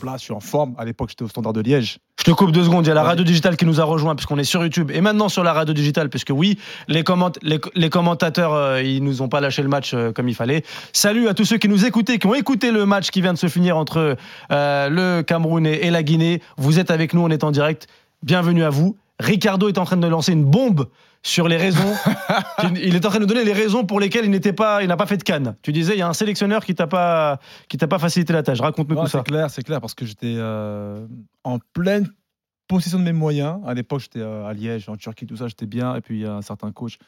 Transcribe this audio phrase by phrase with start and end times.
[0.00, 0.74] place, je suis en forme.
[0.78, 1.98] À l'époque, j'étais au Standard de Liège.
[2.18, 2.84] Je te coupe deux secondes.
[2.84, 5.00] Il y a la radio digitale qui nous a rejoint puisqu'on est sur YouTube et
[5.00, 6.58] maintenant sur la radio digitale puisque oui,
[6.88, 10.28] les, comment- les, les commentateurs euh, ils nous ont pas lâché le match euh, comme
[10.28, 10.64] il fallait.
[10.92, 13.38] Salut à tous ceux qui nous écoutaient, qui ont écouté le match qui vient de
[13.38, 14.16] se finir entre
[14.50, 16.42] euh, le Cameroun et, et la Guinée.
[16.56, 17.86] Vous êtes avec nous, on est en direct.
[18.22, 18.96] Bienvenue à vous.
[19.18, 20.88] Ricardo est en train de lancer une bombe
[21.22, 21.94] sur les raisons.
[22.82, 24.88] il est en train de nous donner les raisons pour lesquelles il n'était pas, il
[24.88, 25.56] n'a pas fait de canne.
[25.62, 27.38] Tu disais, il y a un sélectionneur qui t'a pas,
[27.68, 28.60] qui t'a pas facilité la tâche.
[28.60, 29.18] Raconte-nous Ouais, tout ça.
[29.18, 31.06] c'est clair, c'est clair, parce que j'étais euh,
[31.44, 32.08] en pleine
[32.68, 33.60] possession de mes moyens.
[33.66, 35.94] À l'époque, j'étais euh, à Liège, en Turquie, tout ça, j'étais bien.
[35.96, 36.98] Et puis, il y a un certain coach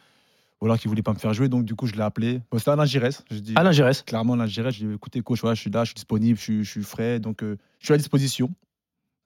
[0.60, 1.48] voilà, qui voulait pas me faire jouer.
[1.48, 2.40] Donc, du coup, je l'ai appelé.
[2.50, 3.24] Bon, C'était Alain Giresse.
[3.30, 4.02] Je dis, Alain Giresse.
[4.02, 4.74] Clairement, Alain Giresse.
[4.74, 6.64] Je lui ai dit, écoutez, coach, voilà, je suis là, je suis disponible, je suis,
[6.64, 7.18] je suis frais.
[7.18, 8.50] Donc, euh, je suis à disposition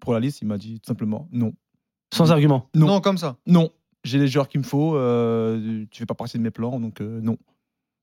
[0.00, 0.40] pour la liste.
[0.42, 1.52] Il m'a dit tout simplement non.
[2.14, 2.68] Sans argument.
[2.74, 2.87] Non.
[2.87, 3.37] Non, comme ça.
[3.46, 3.70] Non.
[4.06, 4.96] J'ai les joueurs qu'il me faut.
[4.96, 6.78] euh, tu fais pas partie de mes plans.
[6.80, 7.37] Donc, euh, non.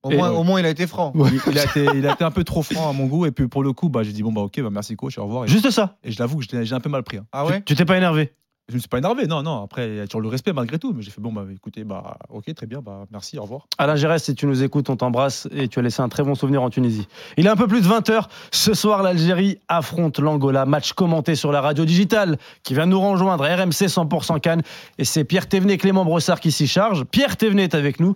[0.04, 1.14] Au, moins, au moins, il a été franc.
[1.16, 3.26] Il, il a été, il a été un peu trop franc à mon goût.
[3.26, 5.24] Et puis, pour le coup, bah, j'ai dit, bon, bah, ok, bah, merci, coach, au
[5.24, 5.46] revoir.
[5.46, 5.98] Et, Juste ça.
[6.04, 7.18] et je l'avoue que j'ai j'ai un peu mal pris.
[7.18, 7.26] hein.
[7.32, 7.62] Ah ouais?
[7.64, 8.34] Tu t'es pas énervé?
[8.70, 9.62] Je me suis pas énervé, non, non.
[9.62, 10.94] Après, il y a toujours le respect malgré tout.
[10.94, 13.68] Mais j'ai fait, bon, bah, écoutez, bah, ok, très bien, bah, merci, au revoir.
[13.78, 16.34] Alain Gérès, si tu nous écoutes, on t'embrasse et tu as laissé un très bon
[16.34, 17.08] souvenir en Tunisie.
[17.36, 18.28] Il est un peu plus de 20h.
[18.52, 20.66] Ce soir, l'Algérie affronte l'Angola.
[20.66, 23.44] Match commenté sur la radio digitale qui vient nous rejoindre.
[23.44, 24.62] RMC 100% Cannes.
[24.98, 27.04] Et c'est Pierre Thévenet et Clément Brossard qui s'y chargent.
[27.04, 28.16] Pierre Thévenet est avec nous.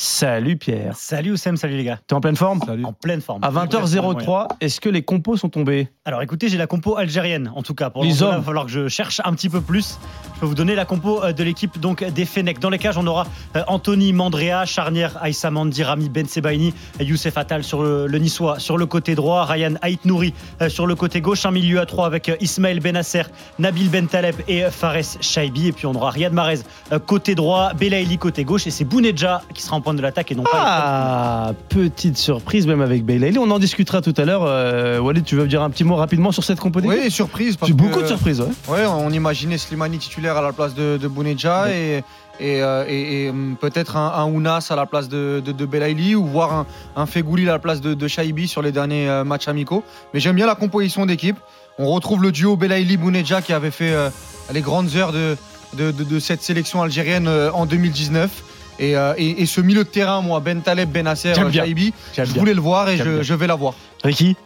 [0.00, 0.94] Salut Pierre.
[0.96, 1.98] Salut Oussem, salut les gars.
[2.06, 2.84] T'es en pleine forme Salut.
[2.84, 3.42] En pleine forme.
[3.42, 5.88] À 20h03, est-ce que les compos sont tombés?
[6.04, 7.90] Alors écoutez, j'ai la compo algérienne en tout cas.
[7.90, 8.34] Pour Les hommes.
[8.34, 9.98] Il va falloir que je cherche un petit peu plus.
[10.36, 12.60] Je peux vous donner la compo euh, de l'équipe donc des Fenech.
[12.60, 17.04] Dans les cages, on aura euh, Anthony Mandrea, charnière Aïssa Mandi, Rami Ben Sebaini, et
[17.04, 20.86] Youssef Attal sur le, le niçois sur le côté droit, Ryan Haït Nouri euh, sur
[20.86, 23.22] le côté gauche, un milieu à trois avec euh, Ismaël Benasser,
[23.58, 25.66] Nabil Ben Taleb et euh, Fares Shaibi.
[25.66, 26.60] Et puis on aura Riyad Mahrez
[26.92, 30.34] euh, côté droit, Belaïli côté gauche et c'est Bounedja qui sera en de l'attaque et
[30.34, 30.50] non pas.
[30.54, 33.38] Ah, petite surprise même avec Belaïli.
[33.38, 34.42] On en discutera tout à l'heure.
[34.44, 37.10] Euh, Walid, tu veux me dire un petit mot rapidement sur cette compo d'équipe Oui,
[37.10, 37.56] surprise.
[37.56, 38.48] Parce C'est beaucoup de surprises, ouais.
[38.68, 42.02] Ouais, on imaginait Slimani titulaire à la place de, de Bounedja et,
[42.40, 45.66] et, euh, et- et, hum, peut-être un, un Ounas à la place de, de, de
[45.66, 49.08] Belaïli ou voir un, un Fegouli à la place de, de Shaibi sur les derniers
[49.08, 49.82] euh, matchs amicaux.
[50.14, 51.36] Mais j'aime bien la composition d'équipe.
[51.78, 54.08] On retrouve le duo Belaïli-Bounedja qui avait fait euh,
[54.52, 55.36] les grandes heures de,
[55.76, 58.30] de, de- de cette sélection algérienne euh, en 2019.
[58.78, 61.64] Et, euh, et- et ce milieu de terrain, moi, Ben Taleb, Benasser, J'aime bien.
[61.64, 62.40] Shaibi, J'aime je bien.
[62.42, 63.74] voulais le voir et je, je vais l'avoir.
[64.04, 64.36] Ricky,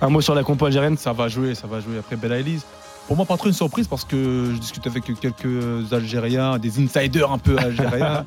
[0.00, 1.98] un mot sur la compo algérienne Ça va jouer, ça va jouer.
[1.98, 2.60] Après Belaïli,
[3.08, 7.32] pour moi, pas trop une surprise parce que je discute avec quelques Algériens, des insiders
[7.32, 8.24] un peu algériens,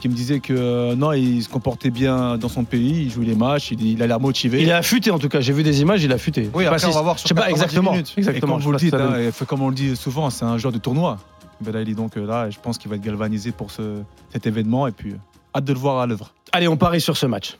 [0.00, 3.24] qui me disaient que euh, non, il se comportait bien dans son pays, il jouait
[3.24, 4.60] les matchs, il, il a l'air motivé.
[4.60, 6.50] Il est affûté en tout cas, j'ai vu des images, il est affûté.
[6.52, 7.94] Oui, Je après, pas on va voir Je sur sais pas 90 exactement.
[7.94, 8.52] Et Exactement.
[8.52, 9.14] comme je vous le dites, hein,
[9.46, 11.16] comme on le dit souvent, c'est un joueur de tournoi.
[11.60, 14.02] Belaïli, donc euh, là, je pense qu'il va être galvanisé pour ce-
[14.32, 15.16] cet événement et puis euh,
[15.54, 16.32] hâte de le voir à l'œuvre.
[16.52, 17.56] Allez, on parie sur ce match.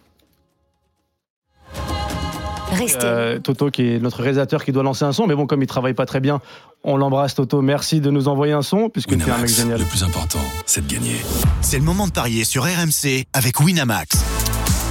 [2.73, 2.99] Restez.
[3.07, 5.67] Euh, Toto, qui est notre réalisateur, qui doit lancer un son, mais bon, comme il
[5.67, 6.41] travaille pas très bien,
[6.84, 7.62] on l'embrasse, Toto.
[7.62, 9.79] Merci de nous envoyer un son, puisque tu es un mec génial.
[9.79, 11.17] le plus important, c'est de gagner.
[11.63, 14.36] C'est le moment de parier sur RMC avec Winamax.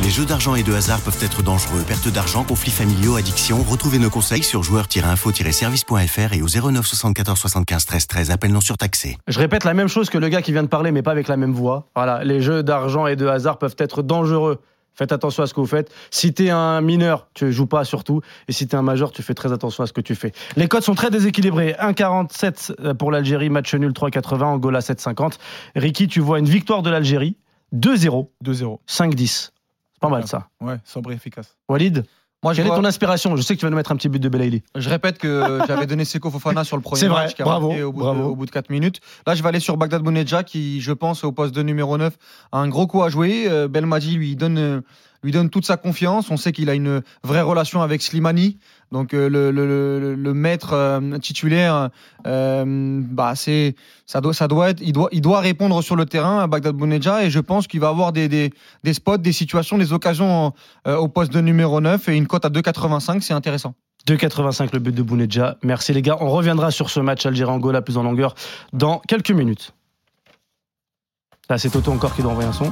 [0.03, 1.81] Les jeux d'argent et de hasard peuvent être dangereux.
[1.87, 3.63] Perte d'argent, conflits familiaux, addiction.
[3.63, 8.31] Retrouvez nos conseils sur joueurs-info-service.fr et au 09 74 75 13 13.
[8.31, 9.17] Appel non surtaxé.
[9.27, 11.27] Je répète la même chose que le gars qui vient de parler, mais pas avec
[11.27, 11.87] la même voix.
[11.95, 14.59] Voilà, les jeux d'argent et de hasard peuvent être dangereux.
[14.93, 15.91] Faites attention à ce que vous faites.
[16.11, 18.21] Si t'es un mineur, tu joues pas surtout.
[18.47, 20.31] Et si t'es un majeur, tu fais très attention à ce que tu fais.
[20.55, 21.75] Les codes sont très déséquilibrés.
[21.79, 25.33] 1,47 pour l'Algérie, match nul 3,80, Angola 7,50.
[25.75, 27.37] Ricky, tu vois une victoire de l'Algérie
[27.73, 28.79] 2-0, 2-0.
[28.87, 29.49] 5-10.
[30.05, 30.47] Pas mal ça.
[30.61, 31.55] Ouais, sobre et efficace.
[31.69, 32.05] Walid,
[32.43, 34.09] Moi, quelle est vois- ton inspiration Je sais que tu vas nous mettre un petit
[34.09, 34.61] but de Belaïli.
[34.75, 37.45] je répète que j'avais donné Seko Fofana sur le premier C'est vrai, match qui a
[37.45, 38.19] bravo, au bout, bravo.
[38.19, 38.99] De, au bout de 4 minutes.
[39.25, 42.13] Là, je vais aller sur Bagdad Bounedja qui, je pense, au poste de numéro 9,
[42.51, 43.45] a un gros coup à jouer.
[43.49, 44.81] Euh, Belmadi lui donne, euh,
[45.23, 46.29] lui donne toute sa confiance.
[46.29, 48.59] On sait qu'il a une vraie relation avec Slimani.
[48.91, 51.89] Donc, euh, le, le- le- maître euh, titulaire,
[52.27, 53.75] euh, bah, c'est,
[54.05, 56.75] ça, doit, ça doit être, il, doit, il doit répondre sur le terrain à Bagdad
[56.75, 57.23] Bounedja.
[57.25, 58.51] Et je pense qu'il va avoir des, des,
[58.83, 60.53] des spots, des situations, des occasions
[60.85, 63.21] au poste de numéro 9 et une cote à 2,85.
[63.21, 63.73] C'est intéressant.
[64.07, 65.57] 2,85 le but de Bounedja.
[65.63, 66.17] Merci les gars.
[66.19, 68.35] On reviendra sur ce match Algérie-Angola plus en longueur
[68.71, 69.73] dans quelques minutes.
[71.49, 72.71] Là, c'est Toto encore qui doit envoyer un son.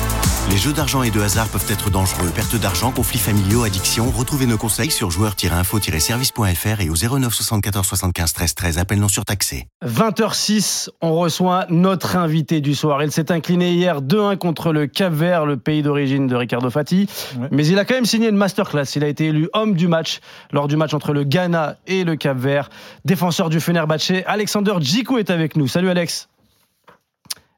[0.49, 2.29] Les jeux d'argent et de hasard peuvent être dangereux.
[2.35, 4.11] Perte d'argent, conflits familiaux, addiction.
[4.11, 8.77] Retrouvez nos conseils sur joueurs-info-service.fr et au 09 74 75 13 13.
[8.77, 9.67] Appel non surtaxé.
[9.85, 13.01] 20h06, on reçoit notre invité du soir.
[13.01, 17.07] Il s'est incliné hier 2-1 contre le Cap Vert, le pays d'origine de Ricardo Fati.
[17.39, 17.47] Ouais.
[17.51, 18.95] Mais il a quand même signé une masterclass.
[18.95, 20.19] Il a été élu homme du match
[20.51, 22.69] lors du match entre le Ghana et le Cap Vert.
[23.05, 25.69] Défenseur du Fenerbahçe, Alexander Djikou est avec nous.
[25.69, 26.27] Salut Alex.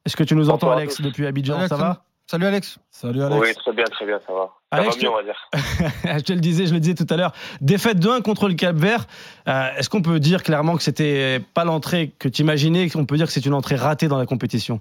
[0.05, 1.67] Est-ce que tu nous entends Alex depuis Abidjan?
[1.67, 2.03] Ça va?
[2.27, 2.79] Salut Alex.
[2.89, 3.41] Salut Alex.
[3.41, 4.51] Oui, très bien, très bien, ça va.
[4.71, 5.47] Ça Alex, va mieux, on va dire.
[5.53, 8.55] je te le disais, je le disais tout à l'heure, défaite de 1 contre le
[8.55, 9.05] Cap Vert.
[9.47, 13.17] Euh, Est-ce qu'on peut dire clairement que c'était pas l'entrée que tu imaginais, qu'on peut
[13.17, 14.79] dire que c'est une entrée ratée dans la compétition?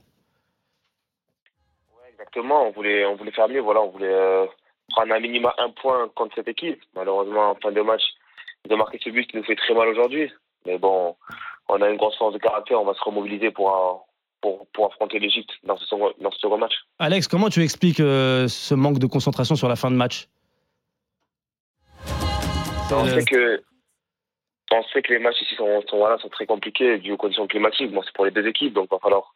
[1.99, 4.47] Ouais, exactement, on voulait, on voulait faire mieux, voilà, on voulait euh,
[4.91, 6.81] prendre un minima un point contre cette équipe.
[6.95, 8.03] Malheureusement, en fin de match,
[8.69, 10.31] de marquer ce but qui nous fait très mal aujourd'hui.
[10.65, 11.17] Mais bon,
[11.69, 14.12] on a une grosse force de caractère, on va se remobiliser pour, euh,
[14.43, 15.87] pour, pour affronter l'Égypte dans ce,
[16.21, 16.75] dans ce second match.
[16.99, 20.29] Alex, comment tu expliques euh, ce manque de concentration sur la fin de match?
[22.91, 23.63] On sait que
[24.71, 27.47] on sait que les matchs ici sont, sont, voilà, sont très compliqués dû aux conditions
[27.47, 27.93] climatiques.
[27.93, 29.33] Bon, c'est pour les deux équipes, donc il va falloir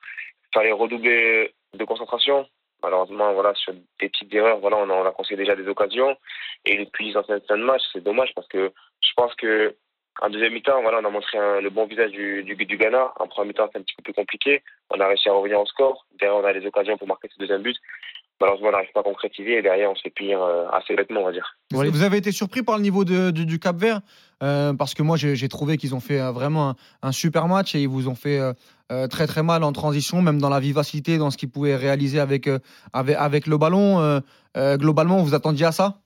[0.53, 2.47] fallait redoubler de concentration.
[2.82, 6.17] Malheureusement, voilà, sur des petites erreurs, voilà, on a, on a conseillé déjà des occasions.
[6.64, 9.75] Et depuis dans cette fin de match, c'est dommage parce que je pense que
[10.22, 13.12] en deuxième mi-temps, voilà, on a montré un- le bon visage du, du, du Ghana.
[13.20, 14.62] En première mi-temps, c'est un petit peu plus compliqué.
[14.90, 16.06] On a réussi à revenir au score.
[16.18, 17.76] Derrière, on a les occasions pour marquer ce deuxième but.
[18.40, 19.58] Malheureusement, on n'arrive pas à concrétiser.
[19.58, 21.56] Et derrière, on se fait punir euh, assez bêtement, on va dire.
[21.72, 24.00] Vous avez été surpris par le niveau de- du, du Cap Vert
[24.42, 26.76] Euh, Parce que moi, j'ai j'ai trouvé qu'ils ont fait euh, vraiment un,
[27.08, 28.52] un super match et ils vous ont fait euh,
[28.92, 32.20] euh, très très mal en transition, même dans la vivacité, dans ce qu'ils pouvaient réaliser
[32.20, 32.58] avec, euh,
[32.92, 34.00] avec, avec le ballon.
[34.00, 34.20] Euh,
[34.58, 36.00] euh, globalement, vous attendiez à ça?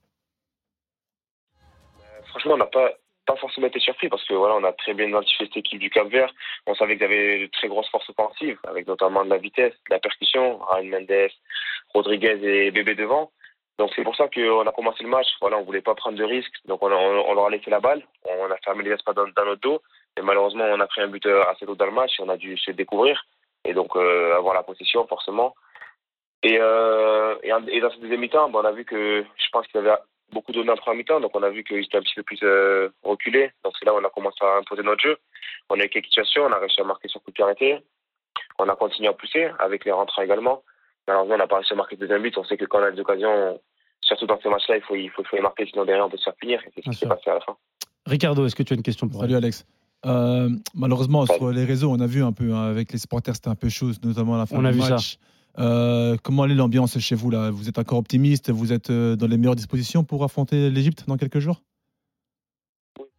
[2.29, 2.89] Franchement, on n'a pas,
[3.35, 6.07] forcément été surpris parce que voilà, on a très bien identifié cette équipe du Cap
[6.07, 6.33] Vert.
[6.67, 9.93] On savait qu'ils avaient de très grosses forces offensives, avec notamment de la vitesse, de
[9.93, 11.29] la percussion, Ryan Mendes,
[11.93, 13.31] Rodriguez et Bébé devant.
[13.79, 15.27] Donc c'est pour ça qu'on a commencé le match.
[15.41, 18.03] Voilà, on voulait pas prendre de risques, donc on, leur a laissé la balle.
[18.29, 19.81] On a fermé les espaces dans, dans notre dos.
[20.17, 22.29] Et malheureusement, on a pris un but euh, assez tôt dans le match et on
[22.29, 23.23] a dû se découvrir
[23.63, 25.55] et donc euh, avoir la possession forcément.
[26.43, 29.79] Et, euh, et, dans ce deuxième mi-temps, ben, on a vu que je pense qu'il
[29.79, 29.95] avait
[30.31, 32.39] beaucoup donné en première mi-temps, donc on a vu qu'ils étaient un petit peu plus
[32.43, 33.51] euh, reculés.
[33.63, 35.17] Donc c'est là où on a commencé à imposer notre jeu.
[35.69, 37.79] On a eu quelques situations, on a réussi à marquer sur coup de pied arrêté.
[38.59, 40.63] On a continué à pousser avec les rentrants également.
[41.07, 42.37] Malheureusement, on n'a pas réussi à marquer le deuxième but.
[42.37, 43.59] On sait que quand on a des occasions,
[44.01, 46.09] surtout dans ces matchs-là, il faut, il, faut, il faut les marquer, sinon derrière on
[46.09, 46.61] peut se faire finir.
[46.61, 47.09] Et c'est ce qui s'est sûr.
[47.09, 47.55] passé à la fin.
[48.05, 49.65] Ricardo, est-ce que tu as une question pour Salut Alex.
[50.05, 53.49] Euh, malheureusement, sur les réseaux, on a vu un peu hein, avec les supporters, c'était
[53.49, 55.17] un peu chaud, notamment à la fin On du a vu match.
[55.59, 57.51] Euh, comment est l'ambiance chez vous là?
[57.51, 58.51] Vous êtes encore optimiste?
[58.51, 61.61] Vous êtes euh, dans les meilleures dispositions pour affronter l'Égypte dans quelques jours?
[62.97, 63.09] Après,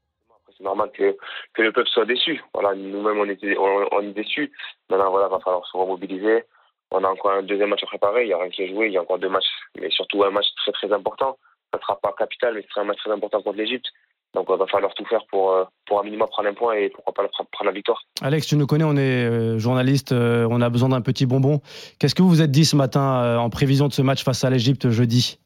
[0.57, 1.17] C'est normal que,
[1.59, 2.43] le peuple soit déçu.
[2.55, 4.51] Voilà, nous-mêmes, on, on, on est déçus.
[4.89, 6.45] Maintenant, voilà, va falloir se remobiliser.
[6.91, 8.25] On a encore un deuxième match à préparer.
[8.25, 8.87] Il n'y a rien qui est joué.
[8.87, 9.49] Il y a encore deux matchs,
[9.81, 11.39] mais surtout un match très très important.
[11.73, 13.87] Ça ne sera pas capital, mais ce sera un match très important contre l'Égypte.
[14.35, 16.89] Donc, il va falloir tout faire pour, euh, pour un minimum prendre un point et
[16.89, 18.01] pourquoi pas prendre la victoire.
[18.23, 21.61] Alex, tu nous connais, on est euh, journaliste, euh, on a besoin d'un petit bonbon.
[21.99, 24.43] Qu'est-ce que vous vous êtes dit ce matin euh, en prévision de ce match face
[24.45, 25.39] à l'Égypte jeudi?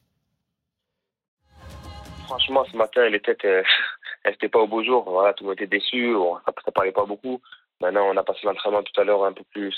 [2.27, 3.61] Franchement, ce matin, les têtes, euh,
[4.23, 5.03] elles n'étaient pas au beau jour.
[5.09, 6.15] Voilà, tout le monde était déçu.
[6.15, 7.41] On- Ça ne parlait pas beaucoup.
[7.81, 9.75] Maintenant, on a passé l'entraînement tout à l'heure un peu plus,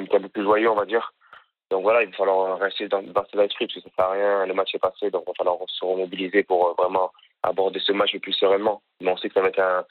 [0.00, 1.12] était un peu plus joyeux, on va dire.
[1.70, 4.04] Donc voilà, il va falloir rester dans, dans cet esprit, parce que ça ne sert
[4.04, 4.46] à rien.
[4.46, 7.10] Le match est passé, donc il va falloir se remobiliser pour euh, vraiment
[7.48, 8.82] aborder ce match le plus sereinement.
[9.00, 9.84] Mais on sait que ça va être un,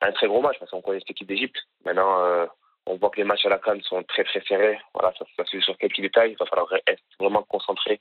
[0.00, 1.56] un très gros match, parce qu'on connaît cette équipe d'Égypte.
[1.84, 2.46] Maintenant, euh,
[2.86, 4.78] on voit que les matchs à la Cannes sont très très serrés.
[4.94, 6.32] Voilà, ça, ça se sur quelques détails.
[6.32, 8.00] Il va falloir être vraiment concentré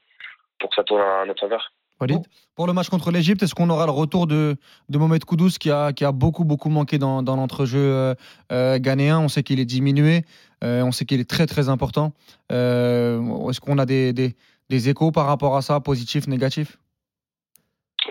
[0.59, 1.71] pour que ça tourne en notre faveur.
[1.99, 2.21] Walid?
[2.55, 4.55] Pour le match contre l'Égypte, est-ce qu'on aura le retour de,
[4.87, 8.13] de Mohamed Koudous qui a, qui a beaucoup, beaucoup manqué dans, dans l'entrejeu euh,
[8.51, 9.19] euh, ghanéen?
[9.19, 10.21] On sait qu'il est diminué,
[10.63, 12.13] euh, on sait qu'il est très, très important.
[12.51, 14.35] Euh, est-ce qu'on a des, des,
[14.69, 16.77] des échos par rapport à ça, positifs, négatifs?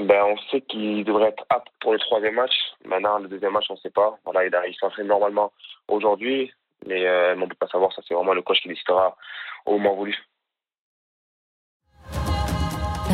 [0.00, 2.52] Ben, on sait qu'il devrait être apte pour le troisième match.
[2.84, 4.18] Maintenant, le deuxième match, on ne sait pas.
[4.24, 5.52] Voilà, il, a- il s'entraîne normalement
[5.88, 6.52] aujourd'hui,
[6.86, 7.92] mais, euh, mais on ne peut pas savoir.
[7.92, 9.16] Ça, c'est vraiment le coach qui décidera
[9.64, 10.16] au moment voulu.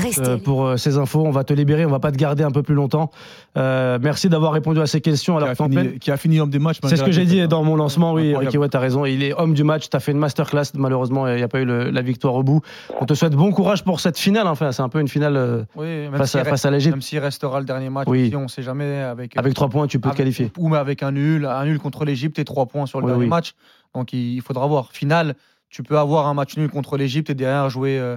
[0.03, 0.29] Restez.
[0.29, 1.23] Euh, pour euh, ces infos.
[1.25, 3.11] On va te libérer, on va pas te garder un peu plus longtemps.
[3.57, 5.35] Euh, merci d'avoir répondu à ces questions.
[5.37, 6.79] qui Alors a, fini, qui a fini homme des matchs.
[6.85, 8.35] C'est ce que j'ai dit dans mon lancement, oui.
[8.35, 9.05] Ricky, ouais, t'as raison.
[9.05, 10.65] Il est homme du match, t'as fait une masterclass.
[10.75, 12.61] Malheureusement, il n'y a pas eu le- la victoire au bout.
[13.01, 14.47] On te souhaite bon courage pour cette finale.
[14.47, 16.95] Enfin, c'est un peu une finale Oui, face, à, reste- face à l'Égypte.
[16.95, 18.27] même s'il restera le dernier match, Oui.
[18.27, 20.51] aussi, on ne sait jamais avec, Avec trois points, tu peux te qualifier.
[20.59, 23.11] Ou mais avec un nul, un nul contre l'Égypte et trois points sur le Oui,
[23.13, 23.31] dernier oui.
[23.31, 23.55] match.
[23.95, 24.91] Donc il, il faudra voir.
[24.93, 25.35] Finale,
[25.69, 28.17] tu peux avoir un match nul contre l'Égypte et derrière jouer, euh,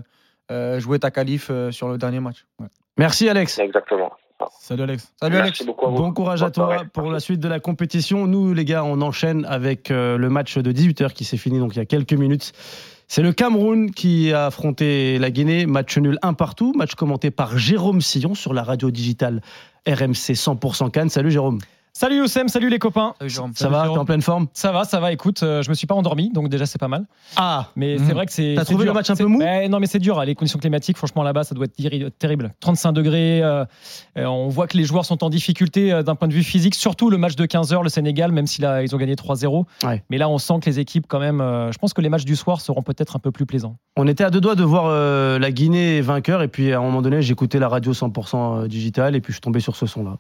[0.79, 2.45] jouer ta qualif euh, sur le dernier match.
[2.97, 3.59] Merci Alex.
[3.59, 4.11] Exactement.
[4.59, 5.11] Salut Alex.
[5.19, 5.65] Salut Merci Alex.
[5.65, 5.97] beaucoup à vous.
[5.97, 8.27] Bon courage à toi pour la suite de la compétition.
[8.27, 11.75] Nous, les gars, on enchaîne avec euh, le match de 18h qui s'est fini donc
[11.75, 12.51] il y a quelques minutes.
[13.07, 15.65] C'est le Cameroun qui a affronté la Guinée.
[15.65, 16.73] Match nul un partout.
[16.75, 19.41] Match commenté par Jérôme Sillon sur la radio digitale
[19.87, 21.09] RMC 100% Cannes.
[21.09, 21.59] Salut Jérôme.
[21.97, 23.13] Salut Oussem, salut les copains.
[23.19, 23.51] Salut, Jérôme.
[23.55, 24.47] Ça va T'es en pleine forme?
[24.51, 25.13] Ça va, ça va.
[25.13, 27.05] Écoute, euh, je me suis pas endormi, donc déjà c'est pas mal.
[27.37, 28.05] Ah Mais Mhm.
[28.05, 28.53] c'est vrai que c'est.
[28.57, 28.91] T'as trouvé dur.
[28.91, 29.41] le match un peu mou?
[29.69, 30.21] Non, mais c'est dur.
[30.25, 32.53] Les conditions climatiques, franchement, là-bas, ça doit être terri- terrible.
[32.59, 33.41] 35 degrés.
[33.41, 33.63] euh,
[34.17, 36.75] euh, on voit que les joueurs sont en difficulté euh, d'un point de vue physique.
[36.75, 39.65] Surtout le match de 15h, le Sénégal, même s'ils ils ont gagné 3-0.
[39.85, 40.03] Ouais.
[40.09, 41.39] Mais là, on sent que les équipes, quand même.
[41.39, 43.77] euh, je pense que les matchs du soir seront peut-être un peu plus plaisants.
[43.95, 46.81] On était à deux doigts de voir euh, la Guinée vainqueur et puis à un
[46.81, 50.03] moment donné j'écoutais la radio 100% digital et puis je suis tombé sur ce son
[50.03, 50.11] là.
[50.11, 50.17] Sur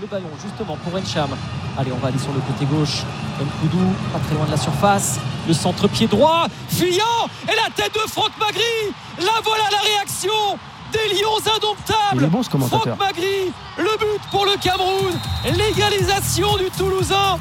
[0.00, 1.30] le ballon, justement, pour Encham.
[1.78, 3.02] Allez, on va aller sur le côté gauche.
[3.40, 5.18] Nkoudou, pas très loin de la surface.
[5.46, 6.46] Le centre-pied droit.
[6.68, 10.58] Fuyant Et la tête de Franck Magri La voilà la réaction
[10.92, 12.42] des Lions indomptables bon.
[12.42, 15.12] Franck Magri, le but pour le Cameroun,
[15.44, 17.38] l'égalisation du Toulousain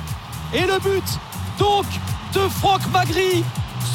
[0.53, 1.03] et le but
[1.57, 1.85] donc
[2.33, 3.45] de Franck Magri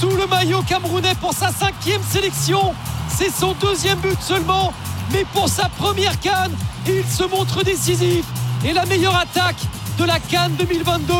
[0.00, 2.74] sous le maillot camerounais pour sa cinquième sélection.
[3.08, 4.72] C'est son deuxième but seulement,
[5.12, 6.52] mais pour sa première canne,
[6.86, 8.24] il se montre décisif
[8.64, 9.56] et la meilleure attaque
[9.98, 11.12] de la canne 2022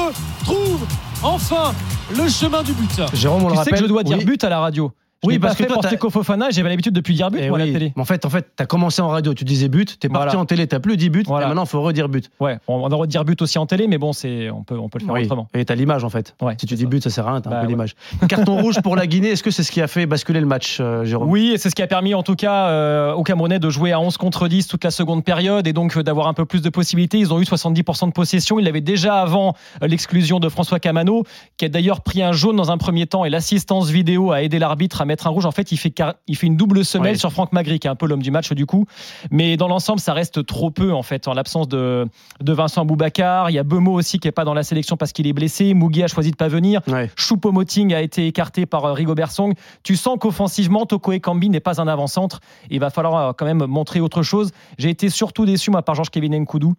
[0.44, 0.80] trouve
[1.22, 1.72] enfin
[2.16, 3.00] le chemin du but.
[3.14, 3.72] Jérôme on tu le sais rappelle.
[3.74, 4.24] que je dois dire Oui.
[4.24, 4.90] but à la radio.
[5.22, 7.58] Je Oui, parce pas que fait pour Fofana, j'avais l'habitude depuis dire but Eh moi,
[7.58, 7.68] à oui.
[7.72, 7.92] la télé.
[7.96, 10.40] En fait, en fait, t'as commencé en radio, tu disais but, t'es parti Voilà.
[10.40, 11.46] en télé, t'as plus dit but, Voilà.
[11.46, 12.28] et maintenant faut redire but.
[12.40, 14.64] Ouais, on a le droit de dire but aussi en télé, mais bon, c'est on
[14.64, 15.24] peut on peut le faire Oui.
[15.24, 15.46] autrement.
[15.54, 16.34] Et t'as l'image en fait.
[16.42, 16.88] Ouais, si tu dis ça.
[16.88, 17.72] but, ça sert à rien, t'as Bah, un peu ouais.
[17.72, 17.94] l'image.
[18.28, 20.78] Carton rouge pour la Guinée, est-ce que c'est ce qui a fait basculer le match,
[20.80, 21.30] euh, Jérôme?
[21.30, 23.92] Oui, et c'est ce qui a permis en tout cas euh, aux Camerounais de jouer
[23.92, 26.62] à 11 contre 10 toute la seconde période et donc euh, d'avoir un peu plus
[26.62, 27.18] de possibilités.
[27.18, 28.58] Ils ont eu 70% de possession.
[28.58, 31.22] Ils l'avaient déjà avant euh, l'exclusion de François Camano,
[31.58, 34.58] qui a d'ailleurs pris un jaune dans un premier temps et l'assistance vidéo a aidé
[34.58, 35.46] l'arbitre à mettre un rouge.
[35.46, 37.18] En fait, il fait, car- il fait une double semelle Ouais.
[37.18, 38.86] sur Franck Magri, qui est un peu l'homme du match du coup.
[39.30, 42.06] Mais dans l'ensemble, ça reste trop peu en fait, en l'absence de,
[42.40, 43.50] de Vincent Boubacar.
[43.50, 45.74] Il y a Bemo aussi qui est pas dans la sélection parce qu'il est blessé.
[45.74, 46.80] Mougui a choisi de pas venir.
[46.88, 47.10] Ouais.
[47.16, 49.52] Choupo-Moting a été écarté par euh, Rigobert Song.
[49.82, 52.40] Tu sens qu'offensivement, Toko Ekambi n'est pas un avant-centre.
[52.70, 54.50] Il va falloir euh, quand même montrer autre chose.
[54.78, 56.74] J'ai été surtout déçu moi, par Georges-Kevin Nkoudou,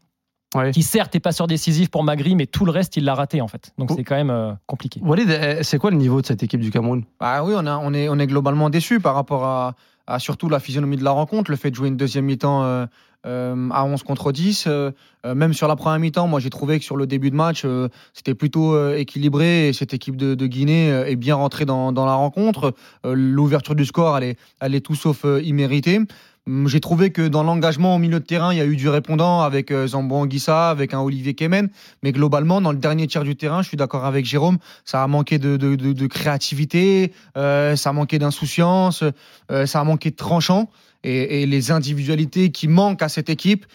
[0.55, 0.72] Ouais.
[0.72, 3.48] qui certes est passeur décisif pour Magri, mais tout le reste, il l'a raté en
[3.48, 3.72] fait.
[3.77, 5.00] Donc c'est quand même euh, compliqué.
[5.03, 7.03] Walid, eh, c'est quoi le niveau de cette équipe du Cameroun?
[7.19, 9.75] Bah oui, on, a- on, est, on est globalement déçu par rapport à,
[10.07, 12.86] à surtout la physionomie de la rencontre, le fait de jouer une deuxième mi-temps euh,
[13.25, 14.65] euh, à 11 contre 10.
[14.67, 14.91] euh,
[15.25, 17.62] euh, même sur la première mi-temps, moi j'ai trouvé que sur le début de match,
[17.63, 21.91] euh, c'était plutôt euh, équilibré et cette équipe de, de Guinée est bien rentrée dans,
[21.93, 22.74] dans la rencontre.
[23.05, 26.00] Euh, L'ouverture du score, elle est, elle est tout sauf euh, imméritée.
[26.45, 28.89] Hum, J'ai trouvé que dans l'engagement au milieu de terrain, il y a eu du
[28.89, 31.69] répondant avec euh, Zambo Anguissa, avec un Olivier Kemen.
[32.03, 35.07] Mais globalement, dans le dernier tiers du terrain, je suis d'accord avec Jérôme, ça a
[35.07, 39.03] manqué de, de- créativité, euh, ça a manqué d'insouciance,
[39.51, 40.69] euh, ça a manqué de tranchant.
[41.05, 43.65] Et les individualités qui manquent à cette équipe,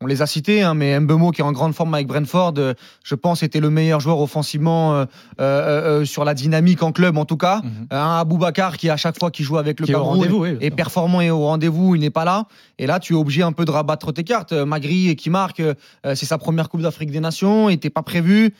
[0.00, 2.74] on les a citées, hein, mais Mbemo qui est en grande forme avec Brentford, euh,
[3.02, 5.04] je pense était le meilleur joueur offensivement euh,
[5.40, 7.62] euh, sur la dynamique en club en tout cas.
[7.64, 7.86] Mhm.
[7.90, 11.20] Un Aboubacar qui à chaque fois qu'il joue avec le Qui Cameroun oui, est performant
[11.20, 12.46] et au rendez-vous, il n'est pas là.
[12.78, 14.52] Et là, tu es obligé un peu de rabattre tes cartes.
[14.52, 15.62] Magri qui marque,
[16.04, 18.54] c'est sa première Coupe d'Afrique des Nations, il n'était pas prévu.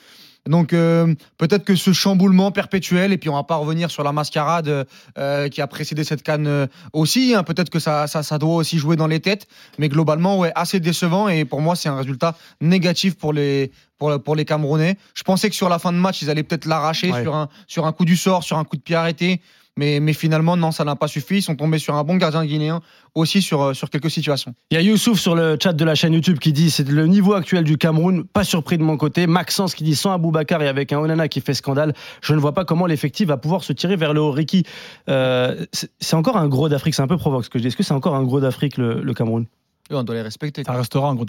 [0.47, 4.12] Donc euh, peut-être que ce chamboulement perpétuel, et puis on va pas revenir sur la
[4.12, 4.87] mascarade
[5.18, 8.54] euh, qui a précédé cette canne euh, aussi, hein, peut-être que ça, ça, ça doit
[8.54, 9.47] aussi jouer dans les têtes,
[9.78, 14.23] mais globalement, ouais, assez décevant, et pour moi, c'est un résultat négatif pour les, pour,
[14.23, 14.97] pour les Camerounais.
[15.14, 17.23] Je pensais que sur la fin de match, ils allaient peut-être l'arracher Ouais.
[17.23, 19.40] sur, un, sur un coup du sort, sur un coup de pied arrêté,
[19.78, 21.37] mais, mais finalement, non, ça n'a pas suffi.
[21.37, 22.80] Ils sont tombés sur un bon gardien guinéen
[23.14, 24.52] aussi sur, euh, sur quelques situations.
[24.73, 27.06] Il y a Youssouf sur le chat de la chaîne YouTube qui dit c'est le
[27.06, 29.28] niveau actuel du Cameroun, pas surpris de mon côté.
[29.28, 32.54] Maxence qui dit sans Aboubacar et avec un Onana qui fait scandale, je ne vois
[32.54, 34.32] pas comment l'effectif va pouvoir se tirer vers le haut.
[34.32, 34.64] Ricky,
[35.08, 35.64] euh,
[36.00, 37.68] c'est encore un gros d'Afrique, c'est un peu provoque ce que je dis.
[37.68, 39.47] Est-ce que c'est encore un gros d'Afrique le, le Cameroun?
[39.92, 40.64] On doit les respecter.
[40.64, 41.25] Ça restera un gros.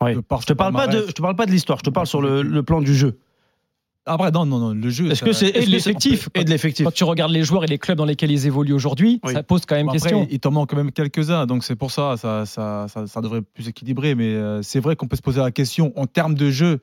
[0.00, 0.16] Ouais.
[0.22, 1.08] Par Je te son parle pas de, palmarès.
[1.08, 3.18] je te parle pas de l'histoire, je te parle sur le, le plan du jeu.
[4.06, 5.10] Après, non, non, non, le jeu.
[5.10, 6.28] Est-ce que c'est de que c'est- l'effectif.
[6.34, 8.74] et de l'effectif Quand tu regardes les joueurs et les clubs dans lesquels ils évoluent
[8.74, 9.32] aujourd'hui, Oui.
[9.32, 10.26] ça pose quand même Bon, Après, question.
[10.30, 13.40] il t'en manque quand même quelques-uns, donc c'est pour ça, ça, ça, ça, ça devrait
[13.40, 14.14] plus équilibrer.
[14.14, 16.80] Mais euh, c'est vrai qu'on peut se poser la question en termes de jeu.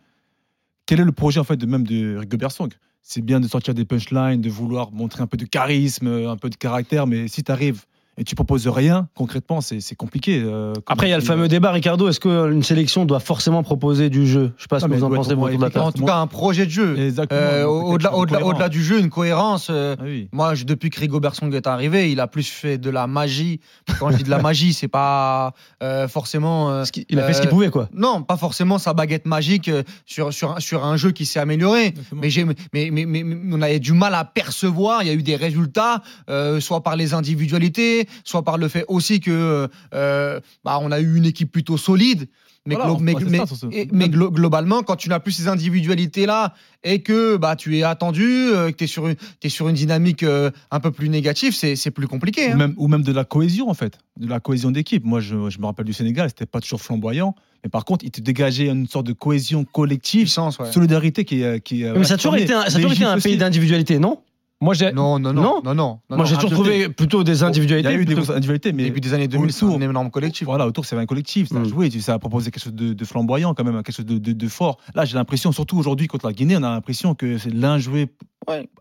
[0.88, 2.70] Quel est le projet en fait de même de Rigobert Song
[3.04, 6.50] C'est bien de sortir des punchlines, de vouloir montrer un peu de charisme, un peu
[6.50, 7.84] de caractère, mais si tu arrives
[8.18, 10.41] et tu proposes rien, concrètement, c'est c'est compliqué.
[10.44, 12.08] euh, Après, il y a le fameux débat, Ricardo.
[12.10, 14.51] Est-ce qu'une sélection doit forcément proposer du jeu?
[14.58, 15.80] Je sais pas ce que vous en pensez, vous, de.
[15.80, 16.98] En tout cas, un projet de jeu.
[17.00, 17.39] Exactement.
[17.41, 19.68] Euh, au-delà, du jeu, une cohérence.
[19.70, 20.27] euh, Ah oui.
[20.32, 23.60] Moi, je- depuis que Rigobert Song est arrivé, il a plus fait de la magie.
[24.00, 26.70] Quand je dis de la magie, c'est pas euh, forcément.
[26.70, 27.89] euh, Il a fait ce qu'il euh, pouvait, quoi.
[27.94, 31.39] non, pas forcément sa baguette magique euh, sur, sur, un- sur un jeu qui s'est
[31.39, 31.94] amélioré.
[32.13, 35.01] Mais, j'ai- mais, mais, mais- mais on avait du mal à percevoir.
[35.03, 38.86] Il y a eu des résultats, euh, soit par les individualités, soit par le fait
[38.88, 42.27] aussi que euh, bah, on a eu une équipe plutôt solide.
[42.67, 45.10] Mais, Voilà, glo- on- mais, mais- ça, sur ce- et- mais glo- globalement, quand tu
[45.10, 46.53] n'as plus ces individualités-là
[46.84, 49.75] et que bah, tu es attendu, euh, que tu es, sur une- t'es sur une
[49.75, 52.50] dynamique euh, un peu plus négative, c'est c'est plus compliqué.
[52.50, 52.55] Ou hein.
[52.58, 55.03] même, ou même de la cohésion, en fait, de la cohésion d'équipe.
[55.03, 58.12] Moi, je, je me rappelle du Sénégal, c'était pas toujours flamboyant, Mais par contre, il
[58.12, 60.72] te dégageait une sorte de cohésion collective, Puissance, ouais.
[60.72, 61.62] solidarité qui est.
[61.62, 63.98] Qui, Mais ça a toujours été un, ça a toujours été un L'Égypte pays d'individualité,
[64.00, 64.20] non?
[64.62, 64.91] Moi, j'ai.
[64.91, 66.00] Non, non, non, Non non, non.
[66.10, 67.88] non, Moi, j'ai toujours trouvé plutôt des Il y individualités.
[67.89, 70.46] a eu des plutôt- grosses individualités, mais Début des années 2000, c'est un énorme collectif.
[70.46, 71.65] Voilà, autour, c'est un collectif, ça a Mm.
[71.65, 74.34] joué, ça a proposé quelque chose de, de flamboyant quand même, quelque chose de, de-
[74.34, 74.77] de fort.
[74.94, 78.08] Là, j'ai l'impression, surtout aujourd'hui contre la Guinée, on a l'impression que c'est l'un joué.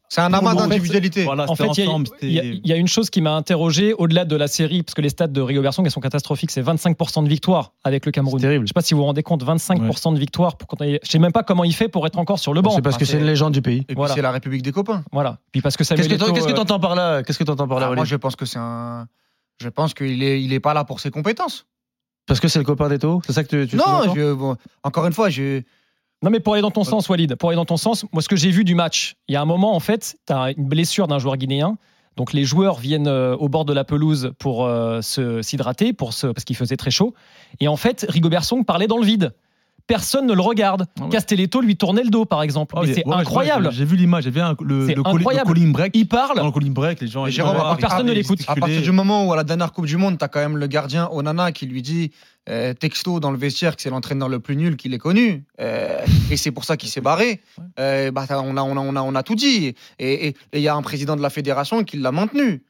[0.08, 1.24] C'est un amas d'individualité.
[1.24, 1.84] Voilà, En fait, il
[2.32, 4.94] y a- il y, il une chose qui m'a interrogé au-delà de la série, parce
[4.94, 6.50] que les stats de Rigobert Song elles sont catastrophiques.
[6.50, 8.40] C'est 25% de victoire avec le Cameroun.
[8.40, 8.64] C'est terrible.
[8.66, 10.56] Je sais pas si vous vous rendez compte, 25% de victoire.
[10.56, 12.62] Pour quand est- Je sais même pas comment il fait pour être encore sur le
[12.62, 12.70] banc.
[12.70, 13.84] C'est parce que c'est une légende du pays.
[13.88, 14.14] Et Voilà.
[14.14, 15.04] c'est la République des copains.
[15.12, 15.38] Voilà.
[15.52, 17.88] Puis parce que Qu'est-ce que que euh, t'entends par là Qu'est-ce que t'entends par là,
[17.90, 19.06] Ah, moi, je pense que c'est un.
[19.62, 21.66] Je pense qu'il est, il est pas là pour ses compétences.
[22.26, 24.56] Parce que c'est le copain d'Eto C'est ça que tu, tu non, sous-entends je, bon,
[24.84, 25.62] encore une fois, je.
[26.22, 28.28] Non, mais pour aller dans ton sens, Walid, pour aller dans ton sens, moi, ce
[28.28, 30.66] que j'ai vu du match, il y a un moment, en fait, tu as une
[30.66, 31.78] blessure d'un joueur guinéen.
[32.16, 36.26] Donc, les joueurs viennent euh, au bord de la pelouse pour euh, se- s'hydrater, parce
[36.44, 37.14] qu'il faisait très chaud.
[37.60, 39.32] Et en fait, Rigobert Song parlait dans le vide.
[39.90, 40.86] Personne ne le regarde.
[40.98, 41.10] Ah ouais.
[41.10, 42.74] Castelletto lui tournait le dos, par exemple.
[42.78, 43.68] Ah, c'est ouais, incroyable.
[43.72, 45.46] J'ai vu l'image, j'ai vu un- le, le, incroyable.
[45.48, 45.92] calling break.
[45.94, 46.36] Il parle.
[46.36, 47.26] Dans le calling break, les gens.
[47.26, 48.40] Ils Jérôme, personne ne l'écoute.
[48.48, 50.56] À partir du moment où, à la dernière Coupe du Monde, tu as quand même
[50.56, 52.12] le gardien Onana qui lui dit
[52.48, 55.44] euh, texto dans le vestiaire que c'est l'entraîneur le plus nul qu'il ait connu.
[55.60, 55.98] Euh,
[56.30, 57.40] et c'est pour ça qu'il s'est barré.
[57.78, 59.74] Euh, bah, t'as- on, a, on, a, on, a, on a tout dit.
[59.98, 62.62] Et il y a un président de la fédération qui l'a maintenu.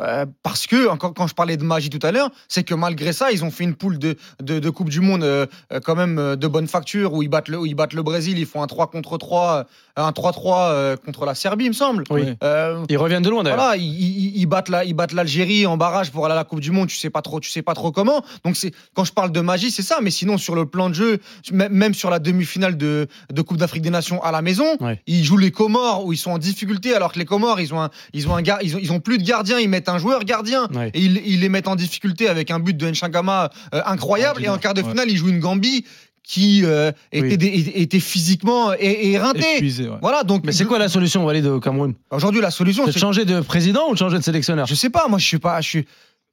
[0.00, 3.12] Euh, parce que, encore quand je parlais de magie tout à l'heure, c'est que malgré
[3.12, 5.96] ça, ils ont fait une poule de, de, de Coupe du Monde euh, euh, quand
[5.96, 8.62] même de bonne facture où ils battent le, où ils battent le Brésil, ils font
[8.62, 9.66] un 3 contre 3,
[9.98, 12.04] euh, un 3-3 euh, contre la Serbie, il me semble.
[12.10, 12.22] Oui.
[12.44, 13.58] Euh, Ils reviennent de loin d'ailleurs.
[13.58, 16.44] voilà, ils, ils- ils battent la- ils battent l'Algérie en barrage pour aller à la
[16.44, 16.88] Coupe du Monde.
[16.88, 18.22] Tu sais pas trop, tu sais pas trop comment.
[18.44, 19.98] Donc c'est quand je parle de magie, c'est ça.
[20.02, 21.18] Mais sinon sur le plan de jeu,
[21.52, 24.76] même sur la demi-finale de, de Coupe d'Afrique des Nations à la maison,
[25.06, 27.80] ils jouent les Comores où ils sont en difficulté alors que les Comores ils ont
[27.82, 29.58] un, ils ont un ils ont, ils ont plus de gardien.
[29.58, 30.90] Ils mettent un joueur gardien Ouais.
[30.94, 34.44] et ils, ils les mettent en difficulté avec un but de Nchangama euh, incroyable.
[34.44, 35.84] Et en quart de finale, ils jouent une Gambie
[36.22, 37.38] qui euh, était, Oui.
[37.38, 39.56] dé- était physiquement é- éreintée.
[39.56, 39.96] Épuisé, ouais.
[40.02, 41.94] Voilà, donc Mais c'est quoi la solution, Walid, au Cameroun?
[42.10, 44.66] Aujourd'hui la solution C'est de changer de président ou de changer de sélectionneur?
[44.66, 45.86] Je sais pas, moi je suis pas, je suis,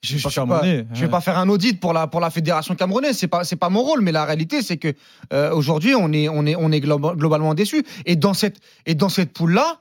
[0.03, 3.43] je, pas, vais pas faire un audit pour la pour la fédération camerounaise, c'est pas
[3.45, 4.93] c'est pas mon rôle, mais la réalité c'est que
[5.33, 8.95] euh, aujourd'hui on est on est on est globa- globalement déçu et dans cette et
[8.95, 9.79] dans cette poule là.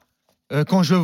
[0.63, 0.95] Quand je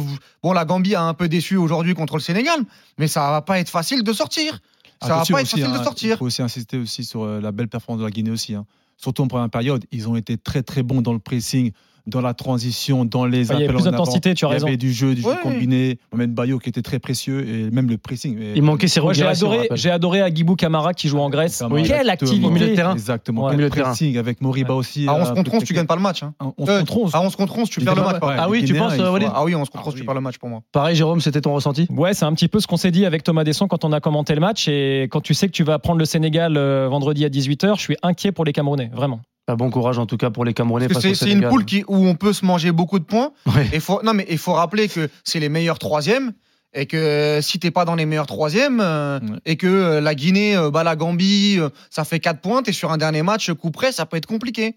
[0.42, 2.60] bon la Gambie a un peu déçu aujourd'hui contre le Sénégal,
[2.98, 4.60] mais ça va pas être facile de sortir.
[5.02, 6.18] Ça va pas être facile hein, de Il sortir.
[6.18, 8.54] faut aussi insister aussi sur euh, la belle performance de la Guinée aussi.
[8.54, 8.66] hein.
[8.98, 11.72] Surtout en première période, ils ont été très très bons dans le pressing,
[12.06, 14.54] dans la transition, dans les Il y avait appels plus d'intensité, tu as Il y
[14.54, 14.66] raison.
[14.68, 15.98] avait du jeu, du jeu combiné.
[16.12, 18.38] Mohamed Bayo qui était très précieux et même le pressing.
[18.40, 21.30] Et- Il manquait ses Moi, j'ai on adoré, j'ai adoré Agibou Camara qui joue en
[21.30, 21.62] Grèce.
[21.84, 22.92] Quelle activité Au milieu de terrain.
[22.92, 23.42] Exactement.
[23.44, 23.50] Ouais.
[23.50, 23.88] Quel Milieu de terrain.
[23.90, 25.06] pressing avec Moriba aussi.
[25.08, 26.22] À euh, 11 un contre peu 11, tu gagnes pas le match.
[26.22, 26.34] hein.
[26.38, 27.14] À 11 Euh, contre 11.
[27.14, 28.20] À 11 contre 11, tu perds le match.
[28.20, 30.00] par ouais, Ah oui, tu penses, Ah oui, 11 contre Ah 11, oui.
[30.00, 30.60] tu perds le match pour moi.
[30.72, 31.86] Pareil, Jérôme, c'était ton ressenti?
[31.90, 34.00] Ouais, c'est un petit peu ce qu'on s'est dit avec Thomas Desson quand on a
[34.00, 34.68] commenté le match.
[34.68, 37.80] Et quand tu sais que tu vas prendre le Sénégal euh, vendredi à 18h, je
[37.80, 39.20] suis inquiet pour les Camerounais, vraiment.
[39.50, 40.88] Bah, Bon courage en tout cas pour les Camerounais.
[40.88, 43.32] Parce que face c'est une poule qui, où on peut se manger beaucoup de points.
[43.46, 43.68] Ouais.
[43.72, 46.32] Et faut, non, mais il faut rappeler que c'est les meilleurs troisièmes.
[46.72, 49.38] Et que si t'es pas dans les meilleurs troisièmes, euh, Ouais.
[49.44, 52.70] et que euh, la Guinée euh, bat la Gambie, euh, ça fait 4 points, t'es
[52.72, 54.76] sur un dernier match, coup près, ça peut être compliqué.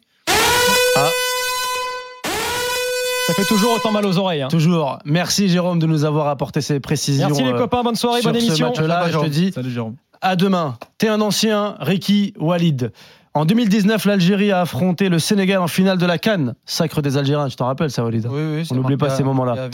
[3.27, 4.41] Ça fait toujours autant mal aux oreilles.
[4.41, 4.47] hein.
[4.49, 4.99] Toujours.
[5.05, 7.27] Merci Jérôme de nous avoir apporté ces précisions.
[7.27, 8.67] Merci les euh, copains, bonne soirée, sur bonne ce émission.
[8.69, 9.09] match-là.
[9.11, 9.95] Je te dis Salut Jérôme.
[10.21, 10.77] à demain.
[10.97, 12.91] T'es un ancien, Ricky Walid.
[13.35, 16.53] En 2019, l'Algérie a affronté le Sénégal en finale de la Cannes.
[16.65, 19.69] Sacre des Algériens, tu t'en rappelles ça, Walid oui, On n'oublie pas ces moments-là.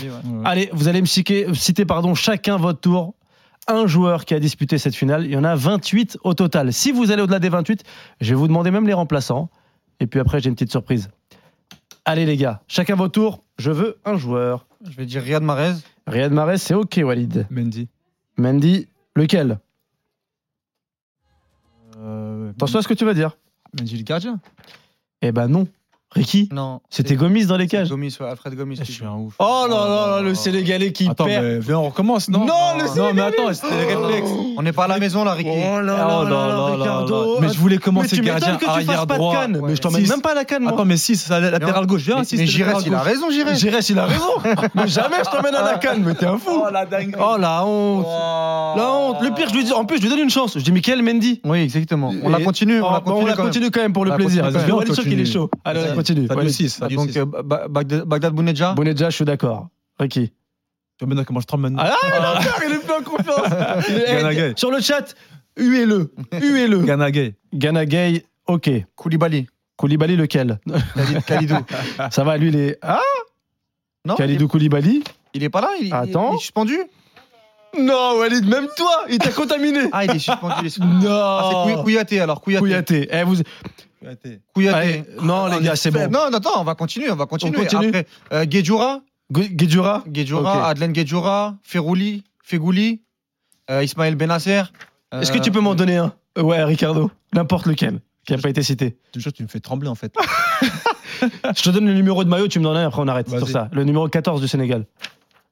[0.46, 3.16] Allez, vous allez me citer, citer pardon, chacun votre tour
[3.68, 5.26] un joueur qui a disputé cette finale.
[5.26, 6.74] Il y en a 28 au total.
[6.74, 7.84] Si vous allez au-delà des 28,
[8.20, 9.50] je vais vous demander même les remplaçants.
[10.00, 11.10] Et puis après, j'ai une petite surprise.
[12.06, 13.44] Allez les gars, chacun votre tour.
[13.60, 14.66] Je veux un joueur.
[14.90, 15.74] Je vais dire Riyad Mahrez.
[16.08, 17.46] Riyad Mahrez, c'est OK, Walid.
[17.52, 17.90] Mendy.
[18.38, 19.60] Mendy, lequel?
[22.00, 23.38] Euh, Attention à ce que tu vas dire.
[23.78, 24.40] Mendy le gardien.
[25.22, 25.68] Eh ben non.
[26.12, 26.82] Ricky, Non.
[26.90, 27.90] c'était Gomis dans les cages.
[27.90, 28.80] Gomis, ouais, Alfred Gomis.
[28.84, 29.36] Je suis un ouf.
[29.38, 31.44] Oh là là là, le Sénégalais qui Attends, perd.
[31.46, 32.46] mais viens, on recommence, non?
[32.46, 34.32] Non, le Non, mais attends, c'était les réflexes.
[34.58, 35.52] On n'est pas à la maison là, Ricky.
[35.52, 37.38] Oh là là Oh là là, Ricardo.
[37.40, 39.36] Mais je voulais Mais commencer tu gardien arrière pas de droit.
[39.36, 39.58] canne.
[39.58, 39.70] Ouais.
[39.70, 40.72] Mais je t'emmène même pas à la canne, moi.
[40.74, 42.02] Attends, mais 6, c'est la latéral gauche.
[42.02, 43.60] Viens, Mais, six, mais Giresse, il a raison, Giresse.
[43.60, 44.24] Giresse, il a raison.
[44.76, 46.64] Mais jamais je t'emmène à la canne, mais t'es un fou.
[46.72, 47.16] la dingue.
[47.20, 48.06] Oh la honte.
[48.78, 49.18] La honte.
[49.22, 50.58] Le pire, je lui dis, en plus, je lui donne une chance.
[50.58, 51.40] Je dis, Michael Mendy.
[51.46, 52.12] Oui, exactement.
[52.24, 52.82] On la continue.
[52.82, 53.70] On Oh, la bon, continue.
[53.70, 53.94] quand même.
[53.94, 54.44] pour le On la plaisir.
[54.52, 54.72] même.
[54.72, 55.50] Walid, sûr qu'il est chaud.
[55.64, 55.99] Allez, on.
[56.00, 56.28] Continue.
[56.28, 56.54] Salut Walid.
[56.54, 56.70] 6.
[56.70, 57.18] Salut Donc, 6.
[57.20, 58.74] euh, Ba- Bagdad Bagdad Bounedja.
[58.74, 59.68] Bounedja, je suis d'accord.
[60.00, 60.28] Ricky.
[60.98, 61.84] Tu vois maintenant comment je tremble maintenant.
[61.86, 61.96] Ah,
[62.36, 64.56] d'accord, il est plus en confiance.
[64.60, 65.16] Sur le chat,
[65.58, 66.12] huez-le.
[66.34, 66.80] Huez-le.
[66.84, 67.36] Ghana Gay.
[67.54, 68.70] Gana Gay, ok.
[68.96, 69.48] Koulibaly.
[69.78, 70.60] Koulibaly, lequel?
[70.96, 71.56] Khalid- Khalidou.
[72.12, 72.78] Ça va, lui, il est.
[72.82, 73.00] Ah
[74.06, 76.32] Non il est, Khalidou Koulibaly il est pas là il, Attends.
[76.32, 76.78] il est suspendu
[77.80, 79.82] Non, Walid, même toi, il t'a contaminé.
[79.92, 80.54] Ah, il est suspendu.
[80.62, 81.06] il est suspendu.
[81.08, 81.66] Ah, c'est Non.
[81.78, 82.62] Kouy- Kouyaté alors, Kouyaté.
[82.62, 83.08] Kouyaté.
[83.12, 83.36] Eh, vous...
[84.54, 84.76] Kouyaté.
[84.76, 86.10] Allez, non, les gars, c'est bon.
[86.10, 87.58] Non, attends, on va continuer, on va continuer.
[87.58, 90.48] On continue Après, euh, Guedjura Guedjoura, Ok.
[90.66, 93.02] Adlen Guedjoura, Ferouli, Fegouli,
[93.70, 94.64] euh, Ismaël Benasser.
[95.14, 96.14] euh, Est-ce que tu peux m'en donner un?
[96.38, 97.12] Ouais, Ricardo.
[97.34, 98.98] N'importe lequel, qui n'a pas été cité.
[99.12, 100.16] Toujours, tu me fais trembler en fait.
[101.22, 103.48] Je te donne le numéro de maillot, tu me donnes un, après on arrête sur
[103.48, 103.70] ça.
[103.74, 104.86] Le numéro 14 du Sénégal.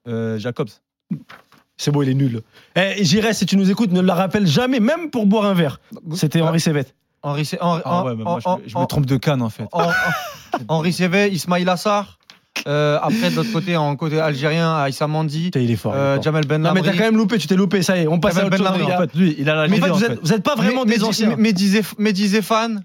[0.08, 0.70] Euh, Jacobs.
[1.76, 2.40] C'est beau, il est nul.
[2.74, 5.80] Eh, J'irai, si tu nous écoutes, ne le rappelle jamais, même pour boire un verre.
[6.14, 6.86] C'était Henri Sévet.
[7.22, 9.64] Henri, Henri- Ah ouais, mais moi, je, me- je me trompe de canne en fait.
[9.72, 9.80] Hen-
[10.52, 10.90] Hen- Henri
[11.32, 12.18] Ismail Assar.
[12.66, 15.92] Euh, après, de l'autre côté, en côté algérien, Aïssa Mandi, Putain, il est fort.
[15.94, 16.22] il est euh, fort.
[16.24, 18.18] Jamel Ben Non, mais t'as quand même loupé, tu t'es loupé, ça y est, on
[18.18, 18.98] passe à Jamel autre chose, Ben les Lamri, gars.
[18.98, 20.84] En fait, lui, il a la Mais en fait, vous êtes, vous êtes pas vraiment
[20.84, 21.36] des anciens.
[22.26, 22.84] Zéphane.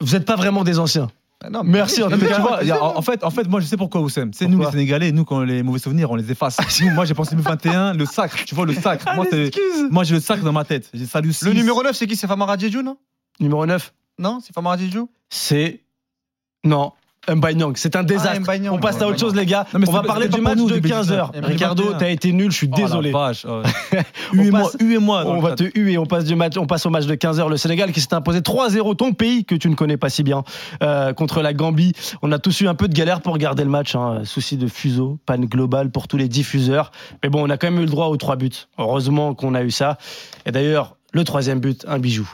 [0.00, 1.08] Vous êtes pas vraiment des anciens.
[1.50, 2.34] Non, mais- Merci, en Non, tout mais cas.
[2.36, 4.30] tu vois, il y a- en, fait, en fait, moi je sais pourquoi Oussem.
[4.34, 6.58] C'est nous les Pourquoi Sénégalais, nous quand les mauvais souvenirs, on les efface.
[6.82, 9.06] Nous, moi j'ai pensé 2021, le sacre, tu vois le sacre.
[9.16, 9.88] Moi, c'est- Excuse.
[9.90, 10.90] moi j'ai le sacre dans ma tête.
[10.92, 12.14] J'ai salut Le numéro 9, c'est qui?
[12.16, 12.96] C'est Famara Diédhiou, non?
[13.40, 15.80] Numéro 9, Non, c'est Famara Diédhiou c'est.
[16.64, 16.92] Non.
[17.28, 18.40] Mbanyang, c'est un désastre.
[18.40, 19.66] Mbanyang, on passe à autre chose, les gars.
[19.72, 21.32] Non, mais on va parler du match nous, de début 15h.
[21.32, 21.44] 19.
[21.44, 23.12] Ricardo, t'as été nul, je suis désolé.
[23.14, 23.32] Oh, ouais.
[24.32, 25.24] On Huez-moi, huez-moi.
[25.26, 25.98] On va te huer.
[25.98, 27.48] On passe, du match, on passe au match de 15h.
[27.48, 30.42] Le Sénégal qui s'est imposé 3-0, ton pays que tu ne connais pas si bien,
[30.82, 31.92] euh, contre la Gambie.
[32.22, 33.94] On a tous eu un peu de galère pour regarder le match.
[33.94, 34.22] hein.
[34.24, 36.90] Souci de fuseau, panne globale pour tous les diffuseurs.
[37.22, 38.50] Mais bon, on a quand même eu le droit aux trois buts.
[38.78, 39.98] Heureusement qu'on a eu ça.
[40.46, 42.28] Et d'ailleurs, le troisième but, un bijou.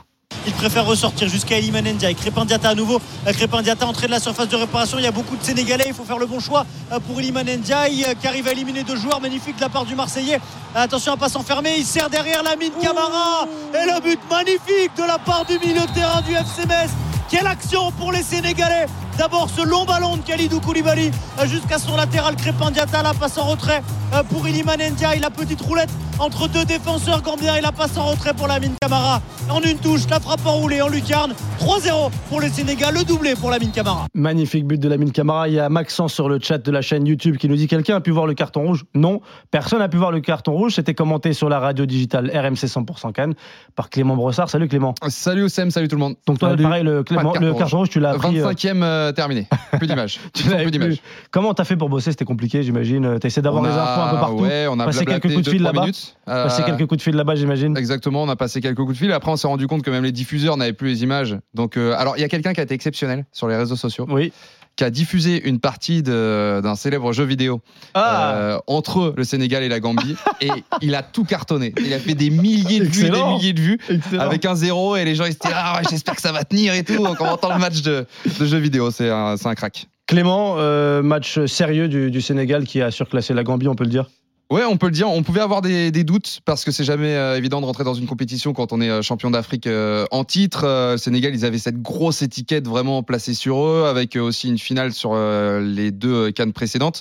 [0.46, 2.14] Il préfère ressortir jusqu'à Eliman Ndiaye.
[2.14, 3.00] Crépin Diatta à nouveau.
[3.26, 4.96] Euh, Crépin Diatta entrée de la surface de réparation.
[4.98, 5.84] Il y a beaucoup de Sénégalais.
[5.88, 8.84] Il faut faire le bon choix euh, pour Eliman Ndiaye euh, qui arrive à éliminer
[8.84, 9.20] deux joueurs.
[9.20, 10.40] Magnifique de la part du Marseillais.
[10.74, 11.74] Attention à pas s'enfermer.
[11.78, 13.46] Il sert derrière Lamine Camara.
[13.74, 16.90] Et le but magnifique de la part du milieu de terrain du FC Metz.
[17.28, 18.86] Quelle action pour les Sénégalais
[19.18, 21.10] D'abord ce long ballon de Khalidou Koulibaly
[21.40, 23.02] euh, jusqu'à son latéral Crépin Diatta.
[23.02, 25.20] La passe en retrait euh, pour Iliman Ndiaye.
[25.20, 29.20] La petite roulette entre deux défenseurs gambiens et la passe en retrait pour Lamine Camara.
[29.50, 31.32] En une touche, la frappe enroulée en lucarne.
[31.60, 34.06] 3-0 pour les Sénégal, le doublé pour Lamine Camara.
[34.14, 35.48] Magnifique but de Lamine Camara.
[35.48, 37.96] Il y a Maxence sur le chat de la chaîne YouTube qui nous dit quelqu'un
[37.96, 38.84] a pu voir le carton rouge?
[38.94, 40.74] Non, personne n'a pu voir le carton rouge.
[40.76, 43.34] C'était commenté sur la radio digitale RMC 100% Cannes
[43.74, 44.48] par Clément Brossard.
[44.48, 44.94] Salut Clément.
[45.08, 46.14] Salut Oussem, salut tout le monde.
[46.26, 46.62] Donc toi, Salut.
[46.62, 48.40] pareil, le, Clément- de le carton carton rouge, tu l'as pris.
[48.40, 49.46] euh, 25e euh, terminé.
[49.78, 50.18] Plus d'image.
[50.34, 50.78] tu l'avais plus plus.
[50.80, 51.02] d'image.
[51.30, 52.10] Comment t'as fait pour bosser?
[52.10, 53.18] C'était compliqué, j'imagine.
[53.20, 54.42] T'as essayé d'avoir On des a- infos un peu partout.
[54.42, 55.86] Ouais, on a quelques coups de fil là-bas.
[56.26, 57.76] Passer Euh, quelques coups de fil là-bas, j'imagine.
[57.76, 59.12] Exactement, on a passé quelques coups de fil.
[59.12, 61.36] Après, on s'est rendu compte que même les diffuseurs n'avaient plus les images.
[61.54, 64.06] Donc, euh, alors, il y a quelqu'un qui a été exceptionnel sur les réseaux sociaux,
[64.10, 64.32] Oui.
[64.76, 67.60] qui a diffusé une partie d'un célèbre jeu vidéo
[67.94, 70.50] Ah euh, entre le Sénégal et la Gambie, et
[70.82, 71.72] il a tout cartonné.
[71.84, 74.22] Il a fait des milliers de vues, des milliers de vues, Excellent.
[74.22, 76.44] avec un zéro, et les gens ils se disaient ah ouais, j'espère que ça va
[76.44, 77.04] tenir et tout.
[77.06, 78.06] En commentant le match de,
[78.38, 79.86] de jeu vidéo, c'est un, c'est un crack.
[80.06, 83.90] Clément, euh, match sérieux du, du Sénégal qui a surclassé la Gambie, on peut le
[83.90, 84.06] dire?
[84.48, 85.08] Ouais, on peut le dire.
[85.10, 87.94] On pouvait avoir des, des doutes parce que c'est jamais euh, évident de rentrer dans
[87.94, 90.62] une compétition quand on est euh, champion d'Afrique euh, en titre.
[90.62, 94.58] Euh, le Sénégal, ils avaient cette grosse étiquette vraiment placée sur eux, avec aussi une
[94.58, 97.00] finale sur les deux cannes précédentes.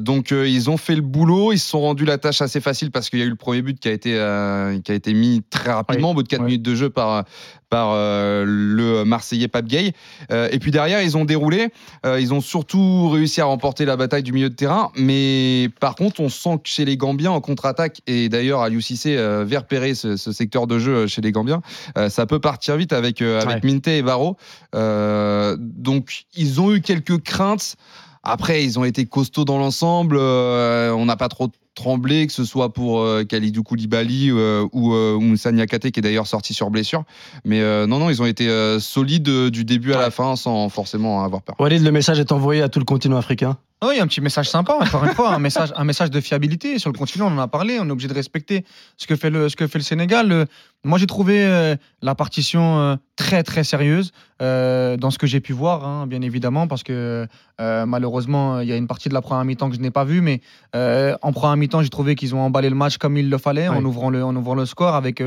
[0.00, 1.52] Donc ils ont fait le boulot.
[1.54, 3.62] Ils se sont rendus la tâche assez facile parce qu'il y a eu le premier
[3.62, 4.10] but qui a été
[4.84, 6.12] qui a été mis très rapidement Oui.
[6.12, 6.46] au bout de 4 Oui.
[6.46, 7.24] minutes de jeu par
[7.70, 9.92] par euh, le Marseillais Pape Gay.
[10.30, 11.68] Euh, et puis derrière, ils ont déroulé.
[12.04, 14.90] Euh, ils ont surtout réussi à remporter la bataille du milieu de terrain.
[14.96, 19.58] Mais par contre, on sent que chez les Gambiens, en contre-attaque, et d'ailleurs, euh, vient
[19.60, 21.62] repérer ce, ce secteur de jeu chez les Gambiens,
[22.08, 23.72] ça peut partir vite avec, avec Ouais.
[23.72, 24.36] Minte et Varro.
[24.72, 27.76] Donc, ils ont eu quelques craintes.
[28.28, 30.16] Après, ils ont été costauds dans l'ensemble.
[30.18, 34.94] Euh, on n'a pas trop tremblé, que ce soit pour euh, Khalidou Koulibaly euh, ou,
[34.94, 37.04] euh, ou Moussa Niakate, qui est d'ailleurs sorti sur blessure.
[37.44, 40.34] Mais euh, non, non, ils ont été euh, solides euh, du début à la fin
[40.34, 41.54] sans forcément avoir peur.
[41.60, 43.58] Walid, le message est envoyé à tout le continent africain.
[43.82, 46.10] Oui, il y a un petit message sympa, encore une fois, un message, un message
[46.10, 46.78] de fiabilité.
[46.78, 48.64] Sur le continent, on en a parlé, on est obligé de respecter
[48.96, 50.32] ce que fait le, ce que fait le Sénégal.
[50.32, 50.46] Euh,
[50.82, 55.52] Moi, j'ai trouvé euh, la partition euh, très, très sérieuse dans ce que j'ai pu
[55.52, 57.26] voir, hein, bien évidemment, parce que
[57.58, 60.20] malheureusement, il y a une partie de la première mi-temps que je n'ai pas vue,
[60.22, 60.40] mais
[60.74, 63.76] en première mi-temps, j'ai trouvé qu'ils ont emballé le match comme il le fallait, en,
[63.78, 63.84] Oui.
[63.84, 65.22] ouvrant le, en ouvrant le score avec.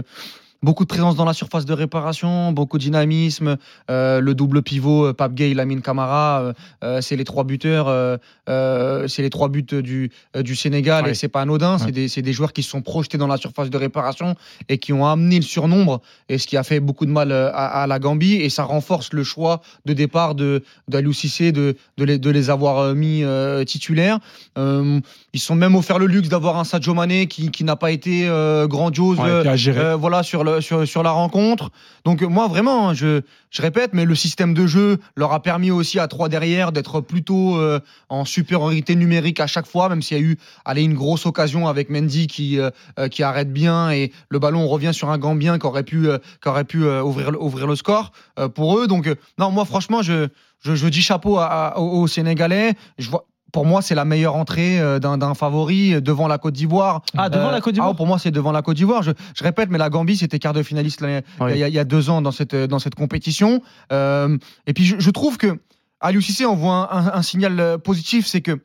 [0.62, 3.56] Beaucoup de présence dans la surface de réparation, beaucoup de dynamisme,
[3.89, 7.86] euh, le double pivot, euh, Pape Gay, Lamine Camara, euh, euh, c'est les trois buteurs,
[7.88, 11.12] euh, c'est les trois buts du, du Sénégal Ouais.
[11.12, 11.78] et c'est pas anodin.
[11.78, 14.36] C'est des, des joueurs qui se sont projetés dans la surface de réparation
[14.67, 17.48] et qui ont amené le surnombre et ce qui a fait beaucoup de mal à,
[17.84, 22.04] à la Gambie et ça renforce le choix de départ de d'Aliou Cissé de, de,
[22.04, 23.24] les, de les avoir mis
[23.65, 24.19] titulaires.
[24.58, 27.91] Ils se sont même offert le luxe d'avoir un Sadio Mané qui, qui n'a pas
[27.91, 28.28] été
[28.67, 31.72] grandiose Ouais, voilà sur le, sur, la rencontre.
[32.06, 36.00] Donc, moi, vraiment, je, je répète, mais le système de jeu leur a permis aussi
[36.00, 40.20] à trois derrière d'être plutôt euh, en supériorité numérique à chaque fois, même s'il y
[40.20, 44.12] a eu allez, une grosse occasion avec Mendy qui, euh, euh, qui arrête bien et
[44.30, 46.08] le ballon revient sur un Gambien qui aurait pu,
[46.46, 48.12] aurait pu ouvrir, ouvrir le score
[48.54, 48.88] pour eux.
[48.88, 50.28] Donc, non, moi, franchement, je,
[50.64, 51.40] je, dis chapeau
[51.76, 52.74] aux Sénégalais.
[52.98, 53.29] Je vois.
[53.52, 57.02] Pour moi, c'est la meilleure entrée euh, d'un favori euh, devant la Côte d'Ivoire.
[57.18, 59.02] Ah, devant la Côte d'Ivoire ah, Pour moi, c'est devant la Côte d'Ivoire.
[59.02, 61.52] Je, je répète, mais la Gambie, c'était quart de finaliste Oui.
[61.54, 63.62] il, y a, il y a deux ans dans cette, dans cette compétition.
[63.92, 65.60] Euh, et puis, je, je trouve que
[66.00, 68.60] Aliou Cissé envoie un, un- un signal positif, c'est que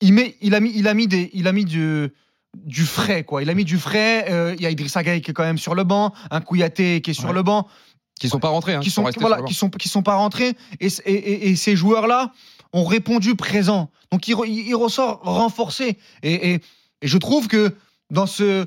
[0.00, 2.08] il, met, il, a mis, il a mis, des, il a mis du,
[2.56, 3.24] du frais.
[3.24, 3.42] Quoi.
[3.42, 4.26] Il a mis du frais.
[4.30, 7.00] euh, il y a Idrissa Gueye qui est quand même sur le banc, un Kouyaté
[7.00, 7.34] qui est sur Ouais.
[7.34, 7.66] le banc
[8.20, 8.74] Qui sont pas rentrés.
[8.74, 9.48] Hein, qui sont, restés voilà, sur le banc.
[9.48, 10.54] qui sont, qui sont pas rentrés.
[10.80, 12.32] Et, et- et- et ces joueurs-là
[12.72, 13.90] ont répondu présent.
[14.12, 15.98] Donc, il, re- il ressort renforcé.
[16.22, 16.60] Et, et-
[17.02, 17.74] et je trouve que
[18.10, 18.66] dans ce.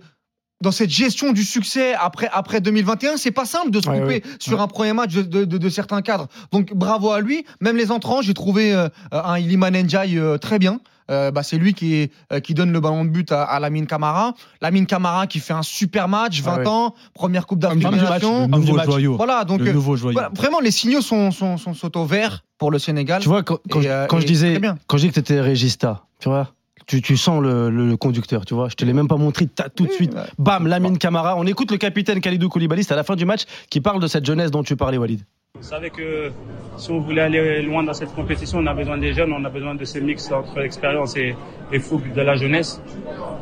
[0.64, 4.24] Dans cette gestion du succès après, après 2021, c'est pas simple de se Ouais, couper
[4.38, 6.28] sur un premier match de, de- de- de certains cadres.
[6.52, 7.44] Donc bravo à lui.
[7.62, 10.80] Même les entrants, j'ai trouvé euh, un Iliman Ndiaye euh, très bien.
[11.12, 13.60] Euh, bah, c'est lui qui, est- euh, qui donne le ballon de but à, à
[13.60, 14.34] Lamine Camara.
[14.62, 16.68] Lamine Camara qui fait un super match, 20 Ah ouais.
[16.68, 18.48] ans, première Coupe d'Afrique des Nations.
[18.48, 19.18] Du nouveau joyau.
[19.18, 20.14] Voilà, donc le euh, nouveau joyau.
[20.14, 23.22] voilà, vraiment, les signaux sont, sont, sont, sont au vert pour le Sénégal.
[23.22, 25.14] Tu vois, quand, quand, Et, je- euh, quand je et disais, quand je dis que
[25.16, 26.50] tu étais régista, tu vois,
[26.88, 28.70] tu, tu sens le, le- le conducteur, tu vois.
[28.70, 30.16] Je te l'ai même pas montré, tout de suite.
[30.40, 31.36] Bam, Lamine Camara.
[31.38, 34.08] On écoute le capitaine Khalidou Koulibaly, c'est à la fin du match, qui parle de
[34.08, 35.22] cette jeunesse dont tu parlais, Walid.
[35.62, 36.32] Vous savez que
[36.78, 39.50] si on voulait aller loin dans cette compétition, on a besoin des jeunes, on a
[39.50, 41.36] besoin de ce mix entre expérience et,
[41.72, 42.82] et fougue de la jeunesse.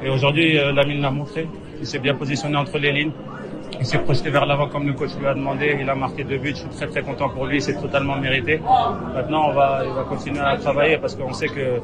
[0.04, 1.48] Et aujourd'hui, euh, Lamine l'a montré.
[1.80, 3.14] Il s'est bien positionné entre les lignes.
[3.80, 5.78] Il s'est projeté vers l'avant comme le coach lui a demandé.
[5.80, 6.50] Il a marqué deux buts.
[6.50, 7.62] Je suis très très content pour lui.
[7.62, 8.60] C'est totalement mérité.
[9.14, 11.80] Maintenant, on va, il va continuer à travailler parce qu'on sait que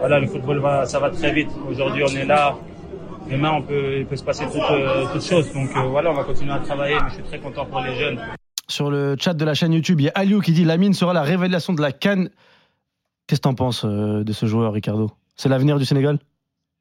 [0.00, 1.50] voilà, le football va, ça va très vite.
[1.70, 2.56] Aujourd'hui, on est là.
[3.30, 5.52] Demain, on peut, il peut se passer toutes euh, toutes choses.
[5.54, 6.96] Donc euh, voilà, on va continuer à travailler.
[7.00, 8.18] Mais je suis très content pour les jeunes.
[8.68, 11.12] Sur le chat de la chaîne YouTube, il y a Aliou qui dit Lamine sera
[11.12, 12.30] la révélation de la Cannes.
[13.26, 15.10] Qu'est-ce que t'en penses euh, de ce joueur, Ricardo?
[15.36, 16.18] C'est l'avenir du Sénégal?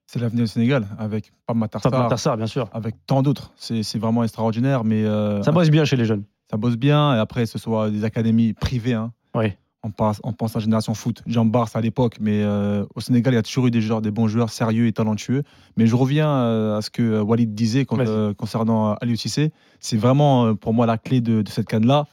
[0.07, 2.69] C'est l'avenir du Sénégal avec Pape Matar Pas Sarr, Matar bien sûr.
[2.73, 3.51] avec tant d'autres.
[3.55, 4.83] C'est c'est vraiment extraordinaire.
[4.83, 6.23] Mais euh, Ça bosse bien chez les jeunes.
[6.49, 7.15] ça bosse bien.
[7.15, 8.93] Et après, ce soit des académies privées.
[8.93, 9.11] hein.
[9.33, 9.53] Oui.
[9.85, 11.21] On, passe, on pense à la génération foot.
[11.27, 14.01] Jean Barça à l'époque, mais euh, au Sénégal, il y a toujours eu des, joueurs,
[14.01, 15.43] des bons joueurs sérieux et talentueux.
[15.77, 19.51] Mais je reviens euh, à ce que euh, Walid disait euh, concernant Aliou Cissé.
[19.79, 22.07] C'est vraiment pour moi la clé de, de cette canne-là.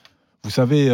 [0.44, 0.90] Vous savez,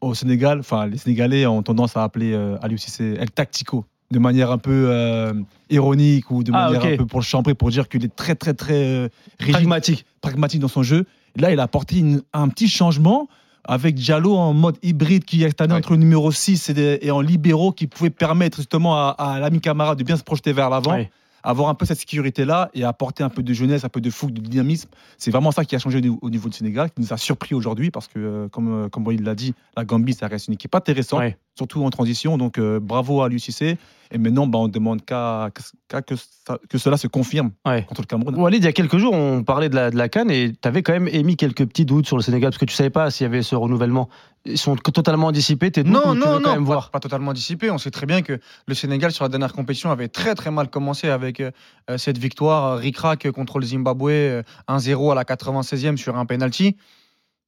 [0.00, 4.52] au Sénégal, enfin, les Sénégalais ont tendance à appeler Aliou Cissé El Tactico, de manière
[4.52, 5.32] un peu euh,
[5.70, 8.34] ironique ou de Ah, manière un peu pour le chambrer, pour dire qu'il est très,
[8.34, 9.08] très, très euh,
[9.40, 10.04] rigide Pragmatique.
[10.20, 11.06] pragmatique dans son jeu.
[11.36, 13.26] Là, il a apporté une- un petit changement
[13.68, 15.78] avec Diallo en mode hybride qui est allé Ouais.
[15.78, 19.38] entre le numéro 6 et, des- et en libéraux qui pouvait permettre justement à, à
[19.38, 20.92] l'ami Camara de bien se projeter vers l'avant.
[20.92, 21.10] Ouais.
[21.44, 24.32] Avoir un peu cette sécurité-là et apporter un peu de jeunesse, un peu de fougue,
[24.32, 24.88] de dynamisme.
[25.18, 27.16] C'est vraiment ça qui a changé au niveau, au niveau du Sénégal, qui nous a
[27.16, 30.48] surpris aujourd'hui parce que, euh, comme, euh, comme il l'a dit, la Gambie, ça reste
[30.48, 31.38] une équipe intéressante, Ouais.
[31.58, 32.38] Surtout en transition.
[32.38, 33.76] Donc, euh, bravo à l'UCC.
[34.10, 35.50] Et maintenant, bah, on demande qu'à
[35.86, 37.84] qu'à que, ça- que cela se confirme Ouais.
[37.86, 38.36] contre le Cameroun.
[38.36, 40.66] Walid, il y a quelques jours, on parlait de la, de la Cannes et tu
[40.66, 43.10] avais quand même émis quelques petits doutes sur le Sénégal parce que tu savais pas
[43.10, 44.08] s'il y avait ce renouvellement.
[44.46, 46.64] Ils sont totalement dissipés, tes doutes Non, ou tu veux non, quand non, même pas,
[46.64, 47.70] voir pas totalement dissipé.
[47.70, 50.70] On sait très bien que le Sénégal, sur la dernière compétition, avait très très mal
[50.70, 51.50] commencé avec euh,
[51.90, 56.78] euh, cette victoire ric-rac contre le Zimbabwe, euh, 1-0 à la 96e sur un penalty.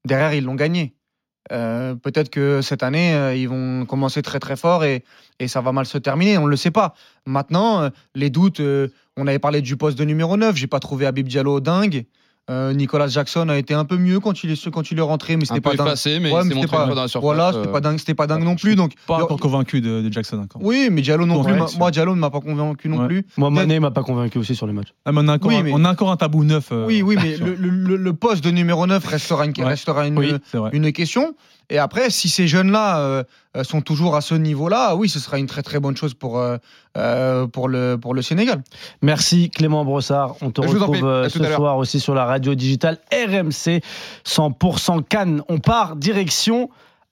[0.06, 0.94] Derrière, ils l'ont gagné.
[1.52, 5.04] Euh, Peut-être que cette année, euh, ils vont commencer très très fort et,
[5.38, 6.38] et ça va mal se terminer.
[6.38, 6.94] On ne le sait pas.
[7.26, 8.60] Maintenant, euh, les doutes,
[9.16, 10.56] on avait parlé du poste de numéro 9.
[10.56, 12.04] J'ai pas trouvé Habib Diallo dingue.
[12.50, 15.36] Euh, Nicolas Jackson a été un peu mieux quand il est, quand il est rentré,
[15.36, 15.86] mais c'était pas dingue.
[15.86, 17.22] mais Ouais, il mais s'est c'était montré pas- dans la surface.
[17.22, 18.74] Voilà, c'était euh, pas dingue, c'était pas dingue non plus.
[18.74, 20.60] Donc, Pas encore convaincu de, de Jackson encore.
[20.62, 21.54] oui, mais Diallo non plus.
[21.78, 23.06] Moi, Diallo ne m'a pas convaincu non Ouais.
[23.06, 23.26] plus.
[23.36, 24.88] Moi, Mané m'a pas convaincu aussi sur le match.
[25.04, 26.70] Ah, mais on, a encore Oui, un, mais- on a encore un tabou neuf.
[26.72, 29.64] euh, Oui, oui, mais le, le- le- le poste de numéro 9 restera une, Ouais.
[29.64, 30.70] restera une, Oui, c'est vrai.
[30.72, 31.34] une question.
[31.70, 33.24] Et après, si ces jeunes-là euh,
[33.56, 36.38] euh, sont toujours à ce niveau-là, oui, ce sera une très très bonne chose pour,
[36.38, 38.62] euh, pour, le, pour le Sénégal.
[39.02, 40.34] Merci Clément Brossard.
[40.42, 43.80] On te Je retrouve ce soir aussi sur la radio digitale RMC
[44.26, 45.42] 100% Cannes.
[45.48, 46.70] On part direction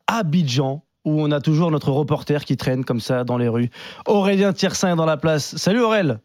[0.08, 3.70] Abidjan où on a toujours notre reporter qui traîne comme ça dans les rues.
[4.06, 5.56] Aurélien Tiersin est dans la place.
[5.56, 6.20] Salut Aurel,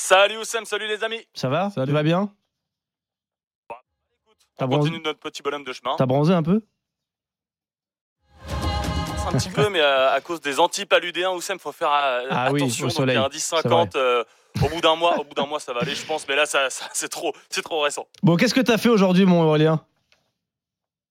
[0.00, 1.26] Salut Oussem, salut les amis.
[1.34, 1.70] ça va?
[1.70, 1.88] Salut.
[1.88, 2.30] Tu vas bien?
[4.56, 5.96] T'as On bronzé, continue notre petit bonhomme de chemin.
[5.98, 6.62] t'as bronzé un peu?
[9.28, 12.62] Un petit peu, mais euh, à cause des antipaludéens, Oussem, faut faire euh, Ah oui,
[12.62, 12.86] attention.
[12.88, 13.96] Donc, il y a un 10-50.
[13.96, 14.24] euh,
[14.64, 16.26] au bout d'un mois, au bout d'un mois, ça va aller, je pense.
[16.28, 18.06] Mais là, ça, ça- c'est trop, c'est trop récent.
[18.22, 19.84] Bon, qu'est-ce que t'as fait aujourd'hui mon Aurélien?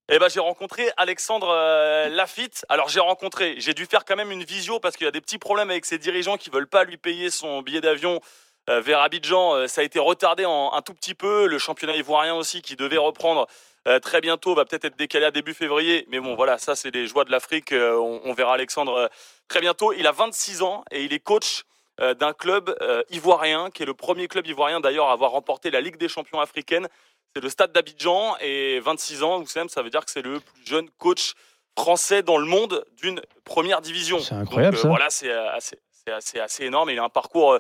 [0.10, 2.66] Eh ben, j'ai rencontré Alexandre euh, Lafitte.
[2.70, 5.20] Alors, j'ai rencontré, j'ai dû faire quand même une visio parce qu'il y a des
[5.22, 8.22] petits problèmes avec ses dirigeants qui veulent pas lui payer son billet d'avion
[8.68, 9.56] vers Abidjan.
[9.56, 11.48] Euh, ça a été retardé en, un tout petit peu.
[11.48, 13.48] Le championnat ivoirien aussi, qui devait reprendre
[13.88, 16.06] euh, très bientôt, va peut-être être décalé à début février.
[16.10, 17.72] Mais bon, voilà, ça, c'est les joies de l'Afrique.
[17.72, 19.08] Euh, on, on verra Alexandre euh,
[19.48, 19.94] très bientôt.
[19.94, 21.64] Il a 26 ans et il est coach
[22.00, 25.72] euh, d'un club euh, ivoirien, qui est le premier club ivoirien d'ailleurs à avoir remporté
[25.72, 26.88] la Ligue des champions africaine.
[27.34, 28.36] C'est le stade d'Abidjan.
[28.40, 31.34] Et 26 ans, vous savez, ça veut dire que c'est le plus jeune coach
[31.76, 34.20] français dans le monde d'une première division.
[34.20, 34.90] C'est incroyable, Donc, euh, ça.
[34.90, 35.80] Voilà, c'est euh, assez,
[36.12, 36.90] assez, assez énorme.
[36.92, 37.60] Il a un parcours euh,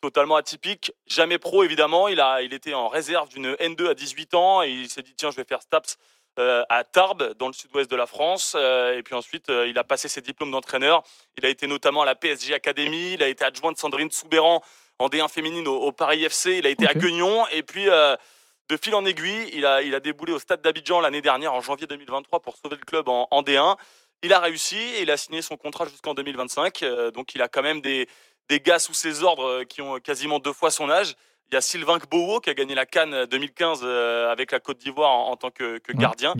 [0.00, 0.92] totalement atypique.
[1.06, 2.08] Jamais pro, évidemment.
[2.08, 5.14] Il, a, il était en réserve d'une N2 à 18 ans et il s'est dit
[5.16, 5.98] tiens, je vais faire STAPS
[6.38, 8.54] euh, à Tarbes, dans le sud-ouest de la France.
[8.56, 11.02] Euh, et puis ensuite, euh, il a passé ses diplômes d'entraîneur.
[11.36, 13.14] Il a été notamment à la PSG Academy.
[13.14, 14.62] Il a été adjoint de Sandrine Soubéran
[14.98, 16.58] en D1 féminine au, au Paris FC.
[16.58, 16.94] Il a été à.
[16.94, 17.46] Guignon.
[17.48, 17.86] Et puis.
[17.86, 21.62] de fil en aiguille, il a, il a déboulé au stade d'Abidjan l'année dernière, en
[21.62, 23.78] janvier 2023, pour sauver le club en, en D1.
[24.22, 26.82] Il a réussi et il a signé son contrat jusqu'en 2025.
[26.82, 28.08] Euh, donc il a quand même des,
[28.48, 31.14] des gars sous ses ordres euh, qui ont quasiment deux fois son âge.
[31.50, 34.78] Il y a Sylvain Gbowo qui a gagné la Cannes 2015 euh, avec la Côte
[34.78, 36.34] d'Ivoire en, en tant que, que Ouais, gardien.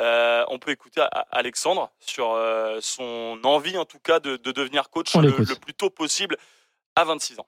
[0.00, 4.88] Euh, on peut écouter Alexandre sur euh, son envie en tout cas de, de devenir
[4.90, 6.36] coach le, plus tôt possible
[6.94, 7.46] à 26 ans.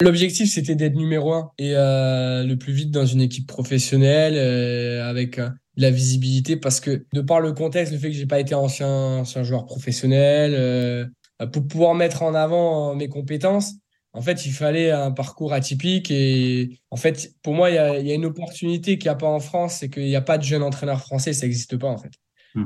[0.00, 5.08] L'objectif, c'était d'être numéro un et euh, le plus vite dans une équipe professionnelle euh,
[5.08, 8.26] avec euh, de la visibilité parce que de par le contexte, le fait que j'ai
[8.26, 11.04] pas été ancien, ancien joueur professionnel, euh,
[11.46, 13.74] pour pouvoir mettre en avant mes compétences,
[14.12, 17.98] en fait, il fallait un parcours atypique et en fait, pour moi, il y a,
[17.98, 20.20] il y a une opportunité qu'il n'y a pas en France, c'est qu'il n'y a
[20.22, 22.12] pas de jeune entraîneur français, ça n'existe pas en fait.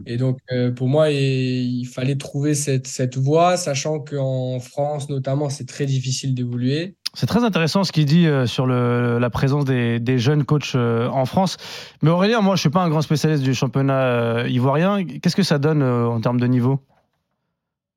[0.07, 5.11] Et donc, euh, pour moi, il, il fallait trouver cette, cette voie, sachant qu'en France,
[5.11, 6.97] notamment, c'est très difficile d'évoluer.
[7.13, 10.73] C'est très intéressant ce qu'il dit euh, sur le- la présence des, des jeunes coachs
[10.77, 11.59] euh, en France.
[12.01, 15.05] Mais Aurélien, moi, je suis pas un grand spécialiste du championnat euh, ivoirien.
[15.05, 16.81] Qu'est-ce que ça donne euh, en termes de niveau?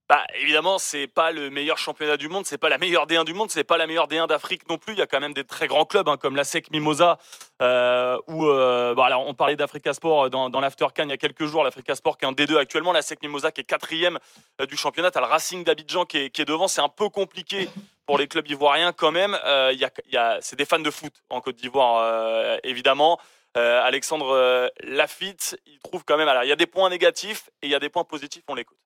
[0.07, 3.33] Bah, évidemment, c'est pas le meilleur championnat du monde, c'est pas la meilleure D1 du
[3.33, 4.93] monde, c'est pas la meilleure D1 d'Afrique non plus.
[4.93, 7.17] Il y a quand même des très grands clubs hein, comme la SEC Mimosa,
[7.63, 11.45] euh, ou euh, on parlait d'Africa Sport dans, dans l'After Can il y a quelques
[11.45, 11.63] jours.
[11.63, 14.19] L'Africa Sport qui est un D2 actuellement, la SEC Mimosa qui est quatrième
[14.61, 15.09] euh, du championnat.
[15.09, 16.67] T'as le Racing d'Abidjan qui est, devant.
[16.67, 17.67] C'est un peu compliqué
[18.05, 19.35] pour les clubs ivoiriens quand même.
[19.45, 23.19] Euh, y a, c'est des fans de foot en Côte d'Ivoire euh, évidemment.
[23.57, 26.27] Euh, Alexandre euh, Lafitte, il trouve quand même.
[26.27, 28.43] Alors il y a des points négatifs et il y a des points positifs.
[28.47, 28.77] On l'écoute.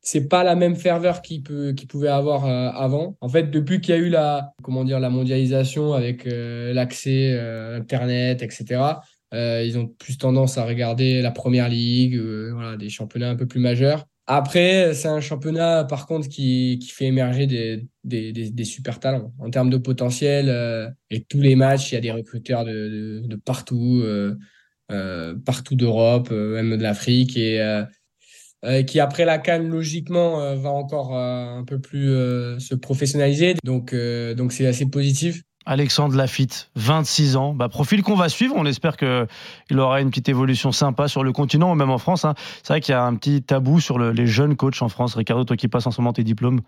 [0.00, 3.16] C'est pas la même ferveur qu'il peut qu'il pouvait avoir euh, avant.
[3.20, 7.32] En fait, depuis qu'il y a eu la comment dire la mondialisation avec euh, l'accès
[7.34, 8.80] euh, internet, etc.
[9.34, 13.46] euh, ils ont plus tendance à regarder la première ligue, voilà, des championnats un peu
[13.46, 14.06] plus majeurs.
[14.30, 19.32] Après, c'est un championnat par contre qui, qui fait émerger des, des, des, super talents
[19.38, 20.94] en termes de potentiel.
[21.10, 24.04] et tous les matchs, il y a des recruteurs de, de, de partout,
[25.46, 27.58] partout d'Europe, même de l'Afrique et
[28.64, 32.74] euh, qui après la Cannes logiquement euh, va encore euh, un peu plus euh, se
[32.74, 33.54] professionnaliser.
[33.64, 35.42] Donc euh, donc c'est assez positif.
[35.66, 37.52] Alexandre Lafitte, 26 ans.
[37.54, 38.54] Bah, profil qu'on va suivre.
[38.56, 42.24] On espère qu'il aura une petite évolution sympa sur le continent ou même en France.
[42.24, 42.34] hein.
[42.62, 45.14] C'est vrai qu'il y a un petit tabou sur le- les jeunes coachs en France.
[45.14, 46.60] Ricardo, toi qui passes en ce moment tes diplômes,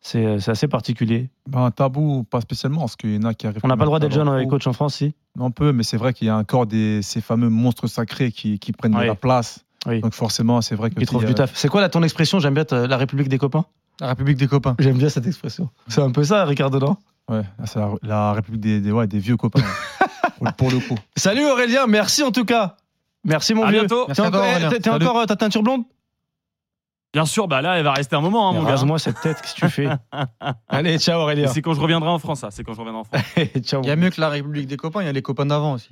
[0.00, 1.30] c'est c'est assez particulier.
[1.48, 3.60] Ben, un tabou, pas spécialement, parce qu'il y en a qui arrivent.
[3.62, 5.14] On n'a pas le droit d'être jeune dans euh, coach en France, si?
[5.38, 8.58] On peut, mais c'est vrai qu'il y a encore des, ces fameux monstres sacrés qui,
[8.58, 9.02] qui prennent Oui.
[9.02, 9.64] de la place.
[9.86, 10.00] Oui.
[10.00, 11.00] Donc forcément, c'est vrai que.
[11.00, 11.52] Ils trouvent du a- taf.
[11.54, 12.38] C'est quoi là ton expression?
[12.38, 13.64] J'aime bien la République des copains?
[14.00, 14.76] La République des copains.
[14.78, 15.68] J'aime bien cette expression.
[15.88, 16.96] C'est un peu ça, Ricardo, non?
[17.28, 19.62] Ouais, c'est la, la République des, des, ouais, des vieux copains.
[20.40, 20.50] ouais.
[20.56, 20.96] pour le coup.
[21.16, 22.76] Salut Aurélien, merci en tout cas.
[23.24, 23.80] Merci mon À vieux.
[23.80, 24.06] bientôt.
[24.06, 25.82] T'es Merci à toi, encore, t'es- encore euh, ta teinture blonde?
[27.12, 28.70] Bien sûr, bah là, elle va rester un moment, hein, mon gars.
[28.70, 29.88] Rase-moi cette tête, qu'est-ce que tu fais?
[30.68, 31.48] Allez, ciao Aurélien.
[31.48, 32.50] C'est quand je reviendrai en France, ça.
[32.50, 33.22] C'est quand je reviendrai en France.
[33.62, 33.82] ciao.
[33.82, 35.72] Il y a mieux que la République des copains, il y a les copains d'avant
[35.74, 35.90] aussi.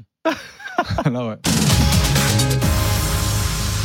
[1.11, 1.37] Là, ouais.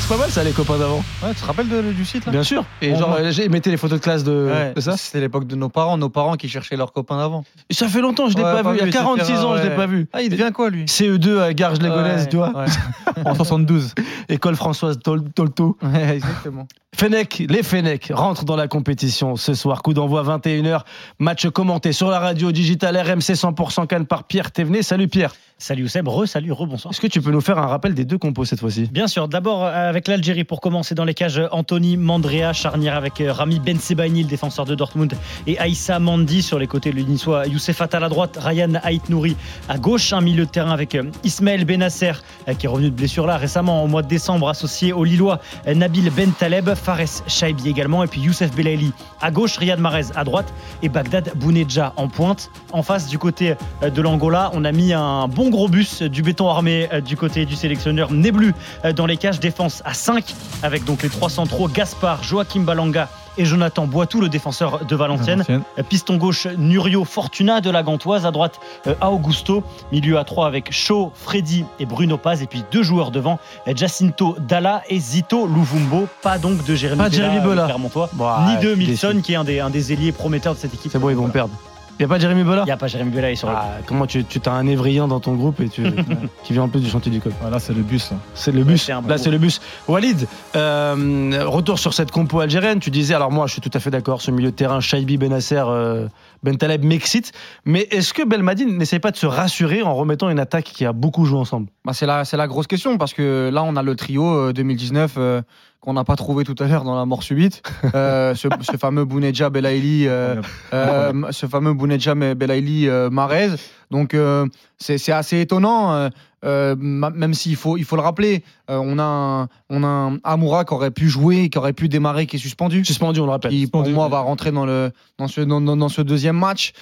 [0.05, 0.97] C'est pas mal ça, les copains d'avant.
[1.23, 2.65] Ouais, tu te rappelles de- du site là Bien sûr.
[2.81, 3.31] Et On genre, voit.
[3.31, 4.97] j'ai mettez les photos de classe de, Ouais, ça.
[4.97, 7.45] C'était l'époque de nos parents, nos parents qui cherchaient leurs copains d'avant.
[7.69, 8.77] Et ça fait longtemps, je l'ai Ouais, pas, vu.
[8.77, 9.75] Il y a etc., 46 ans, je l'ai ouais.
[9.77, 10.07] pas vu.
[10.11, 10.85] Ah, il devient quoi lui?
[10.87, 12.49] CE2 à Garges-les-Gonesse, Ouais, tu vois.
[12.53, 12.65] ouais.
[13.25, 13.93] En 72.
[14.27, 15.77] École Françoise Tol- Tolto.
[15.81, 16.67] Ouais, exactement.
[16.95, 19.81] Fennec, les Fennec rentrent dans la compétition ce soir.
[19.81, 20.81] Coup d'envoi 21h.
[21.19, 24.83] Match commenté sur la radio digitale RMC 100% Cannes par Pierre Thévenet.
[24.83, 25.33] Salut Pierre.
[25.59, 26.91] Salut Seb, re, salut, re, bonsoir.
[26.91, 28.89] Est-ce que tu peux nous faire un rappel des deux compos cette fois-ci?
[28.91, 33.21] Bien sûr, d'abord euh, avec l'Algérie pour commencer dans les cages Anthony Mandrea, charnière avec
[33.21, 35.13] euh, Rami Bensebaini, le défenseur de Dortmund,
[35.47, 39.37] et Aïssa Mandi sur les côtés, le Niçois Youssef Attal à droite, Ryan Haït Nouri
[39.69, 42.13] à gauche, un milieu de terrain avec euh, Ismaël Benasser
[42.57, 46.09] qui est revenu de blessure là récemment au mois de décembre, associé au Lillois Nabil
[46.09, 50.53] Ben Taleb, Fares Shaibi également, et puis Youssef Belaili à gauche, Riyad Mahrez à droite
[50.81, 52.49] et Bagdad Bounedja en pointe.
[52.73, 56.21] En face du côté de l'Angola, on a mis un bon bon gros bus, du
[56.21, 58.53] béton armé euh, du côté du sélectionneur Neblu
[58.86, 59.41] euh, dans les cages.
[59.41, 64.30] Défense à 5 avec donc les trois centraux Gaspard, Joachim Balanga et Jonathan Boitou, le
[64.30, 65.39] défenseur de Valenciennes.
[65.39, 65.63] Valenciennes.
[65.80, 68.26] Euh, Piston gauche, Nurio Fortuna de la Gantoise.
[68.26, 68.61] À droite,
[69.01, 69.63] Augusto.
[69.91, 72.41] Milieu à 3 avec Shaw, Freddy et Bruno Paz.
[72.41, 73.38] Et puis deux joueurs devant,
[73.76, 76.07] Jacinto Dalla et Zito Louvumbo.
[76.22, 77.03] Pas donc de Jérémy
[77.43, 77.65] Bola.
[77.65, 80.74] Clermontois, Bah, ni de Milson, qui est un des, un des ailiers prometteurs de cette
[80.74, 80.91] équipe.
[80.93, 81.53] C'est bon, ils vont perdre.
[81.99, 83.49] Il n'y a pas Jérémy Bola Il n'y a pas Jérémy Bola, il est sur
[83.49, 85.83] le Ah, comment tu, tu as un évrian dans ton groupe et tu,
[86.43, 88.11] qui vient en plus du chantier du coq Voilà, c'est le bus.
[88.33, 88.89] C'est le bus.
[89.07, 89.61] Là, c'est le bus.
[89.87, 92.79] Walid, euh, retour sur cette compo algérienne.
[92.79, 95.17] Tu disais, alors moi, je suis tout à fait d'accord, ce milieu de terrain, Shaibi,
[95.17, 96.07] Benasser, euh,
[96.43, 97.31] Bentaleb m'excite.
[97.65, 100.93] Mais est-ce que Belmadi n'essaye pas de se rassurer en remettant une attaque qui a
[100.93, 101.67] beaucoup joué ensemble?
[101.85, 104.53] Bah, c'est la, c'est la grosse question parce que là, on a le trio euh,
[104.53, 105.41] 2019 euh,
[105.79, 107.61] qu'on n'a pas trouvé tout à l'heure dans la mort subite.
[107.95, 110.41] Euh, ce, ce fameux Bounedja Belaïli, euh,
[110.73, 113.49] euh, ce fameux Bounedja Belaïli euh, Marez.
[113.91, 116.09] Donc, euh, c'est c'est assez étonnant.
[116.43, 120.19] Euh, même s'il faut, il faut le rappeler, euh, on a un, on a un
[120.23, 122.83] Amoura qui aurait pu jouer, qui aurait pu démarrer, qui est suspendu.
[122.85, 123.51] Suspendu, on le rappelle.
[123.51, 124.11] Qui, pour Suspendu, moi, ouais.
[124.11, 126.73] va rentrer dans, le, dans, ce, dans, dans- dans ce deuxième match.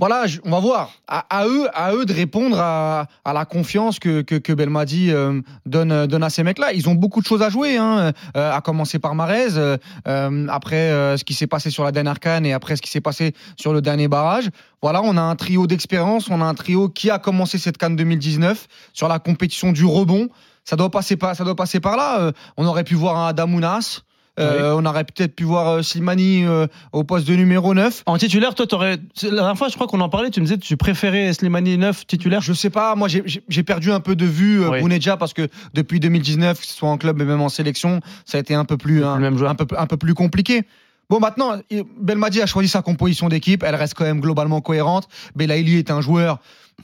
[0.00, 0.90] Voilà, on va voir.
[1.06, 6.06] À, eux, à eux de répondre à, la confiance que, que, que Belmadi euh, donne,
[6.06, 6.72] donne à ces mecs-là.
[6.72, 9.76] Ils ont beaucoup de choses à jouer, hein, euh, à commencer par Marez, euh,
[10.08, 12.90] euh, après euh, ce qui s'est passé sur la dernière canne et après ce qui
[12.90, 14.50] s'est passé sur le dernier barrage.
[14.82, 17.94] Voilà, on a un trio d'expérience, on a un trio qui a commencé cette canne
[17.94, 20.28] 2019 sur la compétition du rebond.
[20.64, 22.20] Ça doit passer par, ça doit passer par là.
[22.20, 24.00] Euh, on aurait pu voir un Adamounas.
[24.40, 28.02] Euh, On aurait peut-être pu voir euh, Slimani euh, au poste de numéro 9.
[28.06, 28.98] En titulaire, toi, t'aurais.
[29.22, 31.78] La dernière fois, je crois qu'on en parlait, tu me disais que tu préférais Slimani
[31.78, 32.40] 9 titulaire?
[32.40, 34.80] Je sais pas, moi j'ai- perdu un peu de vue Oui.
[34.80, 38.38] Bounedja parce que depuis 2019, que ce soit en club et même en sélection, ça
[38.38, 40.62] a été un peu plus, un, même un peu, un peu plus compliqué.
[41.10, 41.52] Bon, maintenant,
[42.00, 43.62] Belmadi a choisi sa composition d'équipe.
[43.62, 45.06] Elle reste quand même globalement cohérente.
[45.36, 46.38] Belaïli est un joueur.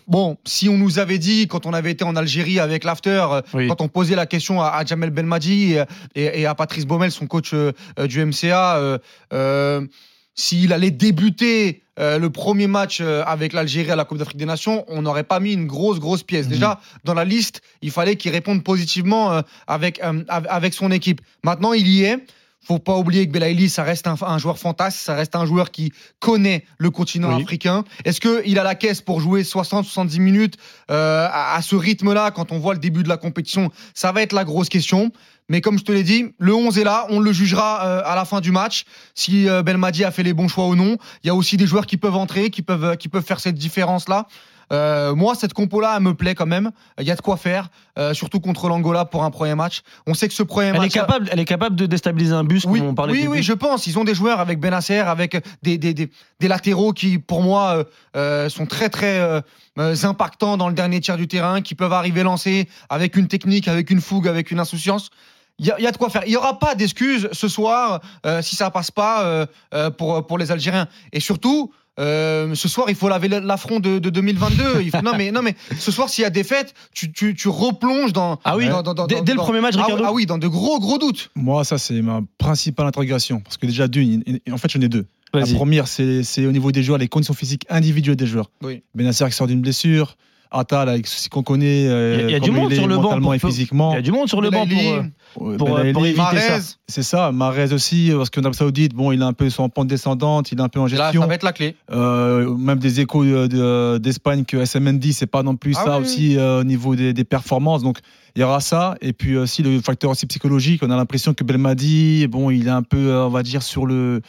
[0.06, 3.42] Bon, si on nous avait dit, quand on avait été en Algérie avec l'After, euh,
[3.54, 3.68] Oui.
[3.68, 5.84] quand on posait la question à, à Jamel Belmadi et,
[6.16, 8.98] et- et à Patrice Baumel, son coach euh, euh, du MCA, euh,
[9.32, 9.86] euh,
[10.34, 15.02] s'il allait débuter le premier match avec l'Algérie à la Coupe d'Afrique des Nations, on
[15.02, 16.48] n'aurait pas mis une grosse, grosse pièce.
[16.48, 21.20] Déjà, dans la liste, il fallait qu'il réponde positivement avec, av- avec son équipe.
[21.44, 22.16] Maintenant, il y est.
[22.62, 25.70] Faut pas oublier que Belaïli, ça reste un, un joueur fantasme, ça reste un joueur
[25.70, 27.42] qui connaît le continent Oui.
[27.42, 27.84] africain.
[28.04, 30.56] Est-ce qu'il a la caisse pour jouer 60-70 minutes
[30.90, 33.70] euh, à, à ce rythme-là quand on voit le début de la compétition?
[33.94, 35.10] Ça va être la grosse question.
[35.48, 38.14] Mais comme je te l'ai dit, le 11 est là, on le jugera euh, à
[38.14, 38.84] la fin du match
[39.16, 40.96] si euh, Belmadi a fait les bons choix ou non.
[41.24, 43.56] Il y a aussi des joueurs qui peuvent entrer, qui peuvent, qui peuvent faire cette
[43.56, 44.28] différence-là.
[44.72, 46.70] Euh, moi, cette compo-là, elle me plaît quand même.
[47.00, 47.68] Il y a de quoi faire,
[47.98, 49.82] euh, surtout contre l'Angola pour un premier match.
[50.06, 50.92] On sait que ce premier elle est, match.
[50.92, 53.46] capable, elle est capable de déstabiliser un bus, Oui, comme on parlait oui, oui, bus.
[53.46, 53.86] je pense.
[53.86, 57.76] Ils ont des joueurs avec Benasser, avec des, des, des, des latéraux qui, pour moi,
[57.78, 57.84] euh,
[58.16, 59.40] euh, sont très, très euh,
[59.78, 63.66] euh, impactants dans le dernier tiers du terrain, qui peuvent arriver lancés avec une technique,
[63.68, 65.10] avec une fougue, avec une insouciance.
[65.58, 66.22] Il y, a- il y a de quoi faire.
[66.26, 70.26] Il n'y aura pas d'excuses ce soir euh, si ça passe pas euh, euh, pour,
[70.26, 70.86] pour les Algériens.
[71.12, 74.80] Et surtout, euh, ce soir, il faut laver l'affront de, de 2022.
[74.82, 77.48] Il faut- non, mais, non, mais ce soir, s'il y a défaite, tu, tu, tu
[77.48, 78.38] replonges dans.
[78.44, 80.38] Ah oui, dans- dans- dans- dès, dès le premier match, ah, Ricardo ah oui, dans
[80.38, 81.30] de gros, gros doutes.
[81.34, 83.40] Moi, ça, c'est ma principale interrogation.
[83.40, 85.06] Parce que déjà, d'une, en fait, j'en ai deux.
[85.34, 88.50] La première, c'est c'est au niveau des joueurs, les conditions physiques individuelles des joueurs.
[88.62, 88.82] Oui.
[88.94, 90.16] Benasser qui sort d'une blessure.
[90.52, 93.38] Ce qu'on connaît, euh, Il y a- du monde sur le banc mentalement pour- et
[93.38, 93.92] physiquement.
[93.92, 96.58] Il y a du monde sur le banc pour, euh, pour, pour éviter ça.
[96.88, 99.68] C'est ça, Marez aussi, parce qu'en Arabie Saoudite, bon, il est un peu sur en
[99.68, 101.26] pente descendante, il est un peu en Là, ça gestion.
[101.26, 101.76] va être la clé.
[101.92, 105.96] Euh, même des échos de- de- d'Espagne que SMND, c'est pas non plus Ah ça
[105.98, 107.82] oui, aussi euh, au niveau des, des performances.
[107.82, 107.98] Donc
[108.34, 108.96] il y aura ça.
[109.00, 110.82] Et puis aussi le facteur aussi psychologique.
[110.84, 114.20] On a l'impression que Belmadi, bon, il est un peu, on va dire, sur le.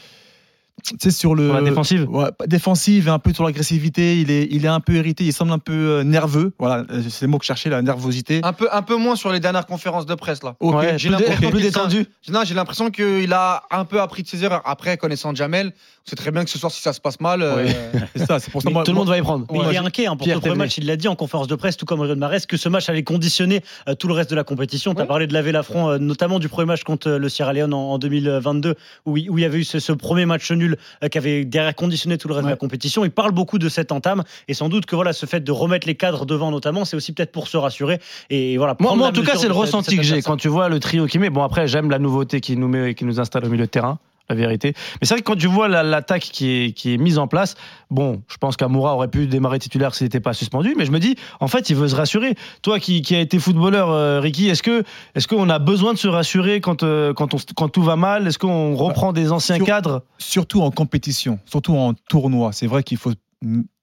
[0.83, 1.45] Tu sais, sur le.
[1.45, 4.19] Sur la défensive Ouais, défensive et un peu sur l'agressivité.
[4.19, 6.53] Il est, il est un peu irrité, il semble un peu euh, nerveux.
[6.57, 8.41] Voilà, euh, c'est le mot que je cherchais, la nervosité.
[8.43, 10.55] Un peu, un peu moins sur les dernières conférences de presse là.
[10.59, 12.05] Ok, Ouais, j'ai l'impression plus qu'il- détendu.
[12.29, 14.63] Non, j'ai l'impression qu'il a un peu appris de ses erreurs.
[14.65, 17.67] Après, connaissant Jamel, c'est très bien que ce soir, si ça se passe mal, euh,
[18.15, 18.69] C'est ça, c'est pour ça.
[18.69, 19.45] Mais moi- tout le monde va y prendre.
[19.51, 20.77] Mais Ouais, il est inquiet hein, pour Pierre ce premier match.
[20.77, 23.03] Il l'a dit en conférence de presse, tout comme Riyad Mahrez, que ce match allait
[23.03, 24.93] conditionner euh, tout le reste de la compétition.
[24.93, 25.07] Tu as Ouais.
[25.07, 27.97] parlé de laver l'affront, euh, notamment du premier match contre le Sierra Leone en, en
[27.99, 28.75] 2022,
[29.05, 31.45] où, il où il y avait eu ce, ce premier match nul euh, qui avait
[31.45, 33.05] derrière conditionné tout le reste de la compétition.
[33.05, 35.87] Il parle beaucoup de cette entame et sans doute que voilà, ce fait de remettre
[35.87, 37.99] les cadres devant, notamment, c'est aussi peut-être pour se rassurer.
[38.29, 40.37] Et voilà, Moi, moi, en tout cas, c'est le de de ressenti que j'ai quand
[40.37, 41.29] tu vois le trio qui met.
[41.29, 43.69] Bon, après, j'aime la nouveauté qui nous met et qui nous installe au milieu de
[43.69, 43.99] terrain.
[44.31, 44.73] La vérité.
[45.01, 47.27] Mais c'est vrai que quand tu vois la- l'attaque qui est, qui est mise en
[47.27, 47.55] place,
[47.89, 50.99] bon, je pense qu'Amoura aurait pu démarrer titulaire s'il n'était pas suspendu, mais je me
[50.99, 52.35] dis, en fait, il veut se rassurer.
[52.61, 54.83] Toi qui, qui a été footballeur, euh, Ricky, est-ce que
[55.15, 58.25] est-ce qu'on a besoin de se rassurer quand, euh, quand, on, quand tout va mal?
[58.25, 60.03] Est-ce qu'on reprend des anciens sur- cadres?
[60.17, 62.51] surtout en compétition, surtout en tournoi.
[62.53, 63.11] C'est vrai qu'il faut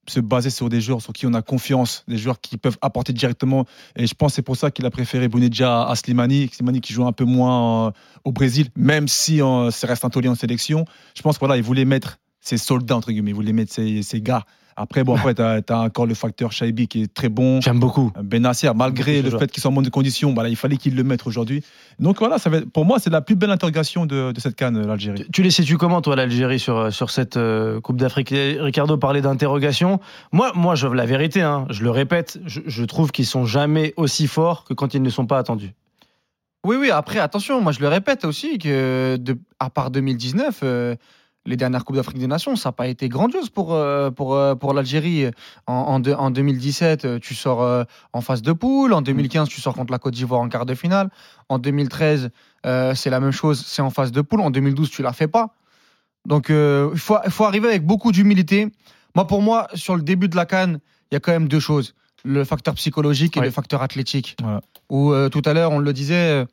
[0.09, 3.13] se baser sur des joueurs sur qui on a confiance, des joueurs qui peuvent apporter
[3.13, 3.65] directement.
[3.95, 6.93] Et je pense que c'est pour ça qu'il a préféré Bounedja à Slimani, Slimani qui
[6.93, 7.91] joue un peu moins euh,
[8.23, 10.85] au Brésil, même si euh, ça reste un taulier en sélection.
[11.15, 14.45] Je pense voilà, il voulait mettre ses soldats entre guillemets, il voulait mettre ses gars.
[14.81, 17.59] Après, bon, après, tu as, encore le facteur Shaibi qui est très bon.
[17.59, 18.13] J'aime beaucoup.
[18.23, 20.95] Benasser, malgré beaucoup ce le fait qu'il soit en de conditions, voilà, il fallait qu'il
[20.95, 21.63] le mette aujourd'hui.
[21.99, 24.55] Donc voilà, ça va être- pour moi, c'est la plus belle interrogation de, de cette
[24.55, 25.25] canne, l'Algérie.
[25.33, 28.29] Tu les situes comment, toi, l'Algérie, sur, sur cette euh, Coupe d'Afrique?
[28.33, 29.99] Ricardo parlait d'interrogation.
[30.31, 33.93] Moi, moi, je la vérité, hein, je le répète, je, je trouve qu'ils sont jamais
[33.97, 35.73] aussi forts que quand ils ne sont pas attendus.
[36.65, 40.95] Oui, oui, après, attention, moi je le répète aussi que, de- à part 2019, euh,
[41.49, 44.55] les dernières Coupes d'Afrique des Nations, ça n'a pas été grandiose pour, euh, pour, euh,
[44.55, 45.25] pour l'Algérie.
[45.67, 48.93] En, en, deux- en 2017, euh, tu sors en phase de poule.
[48.93, 51.09] En 2015, tu sors contre la Côte d'Ivoire en quart de finale.
[51.49, 52.29] En 2013,
[52.65, 54.41] euh, c'est la même chose, c'est en phase de poule.
[54.41, 55.55] En 2012, tu la fais pas.
[56.25, 58.67] Donc, euh, il faut, faut arriver avec beaucoup d'humilité.
[59.15, 60.79] Moi, pour moi, sur le début de la Cannes,
[61.11, 61.95] il y a quand même deux choses
[62.25, 64.35] le facteur psychologique et le facteur athlétique.
[64.43, 64.61] Voilà.
[64.89, 66.45] Où euh, tout à l'heure, on le disait,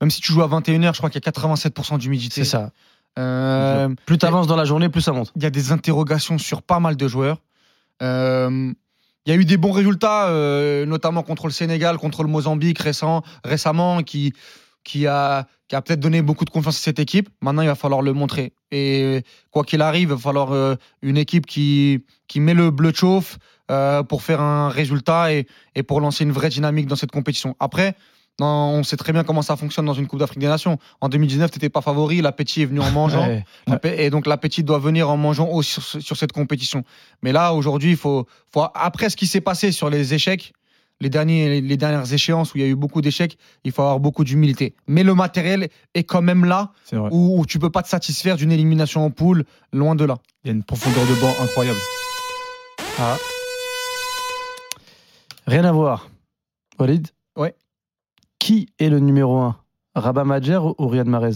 [0.00, 2.44] même si tu joues à 21h, je crois qu'il y a 87% d'humidité.
[2.44, 2.70] C'est ça.
[3.18, 5.32] Euh, Plus tu avances dans la journée, plus ça monte.
[5.36, 7.38] il y a des interrogations sur pas mal de joueurs.
[8.02, 8.72] Euh,
[9.26, 12.78] il y a eu des bons résultats, euh, notamment contre le Sénégal, contre le Mozambique
[12.78, 14.32] récent, récemment, qui,
[14.84, 17.28] qui a, qui a peut-être donné beaucoup de confiance à cette équipe.
[17.42, 18.54] Maintenant, il va falloir le montrer.
[18.70, 22.92] Et quoi qu'il arrive, il va falloir euh, une équipe qui, qui met le bleu
[22.92, 23.38] de chauffe
[23.70, 27.54] euh, pour faire un résultat et, et pour lancer une vraie dynamique dans cette compétition.
[27.60, 27.94] Après,
[28.40, 28.46] non,
[28.78, 30.78] on sait très bien comment ça fonctionne dans une Coupe d'Afrique des Nations.
[31.00, 33.26] En 2019, tu n'étais pas favori, l'appétit est venu en mangeant.
[33.68, 34.04] Ouais.
[34.04, 36.82] Et donc l'appétit doit venir en mangeant aussi sur, ce- sur cette compétition.
[37.22, 40.52] Mais là, aujourd'hui, il faut, faut- après ce qui s'est passé sur les échecs,
[41.02, 44.00] les, derniers, les dernières échéances où il y a eu beaucoup d'échecs, il faut avoir
[44.00, 44.74] beaucoup d'humilité.
[44.86, 46.72] Mais le matériel est quand même là,
[47.10, 50.16] où, où tu peux pas te satisfaire d'une élimination en poule, loin de là.
[50.44, 51.78] Il y a une profondeur de banc incroyable.
[55.46, 56.08] Rien à voir.
[56.78, 57.08] Walid?
[58.40, 59.56] Qui est le numéro 1
[59.94, 61.34] Rabat Madjer ou Riyad Mahrez?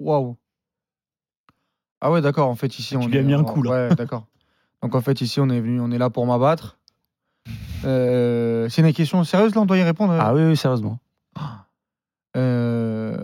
[0.00, 0.36] Waouh.
[2.00, 2.48] Ah ouais, d'accord.
[2.48, 3.70] En fait, ici, on lui as est- mis un coup, là.
[3.88, 4.24] Ouais, d'accord.
[4.82, 6.78] Donc en fait, ici, on est venu, on est là pour m'abattre.
[7.84, 10.14] Euh, c'est une question sérieuse là, on doit y répondre.
[10.18, 10.98] Ah oui, oui, sérieusement.
[12.36, 13.16] Euh,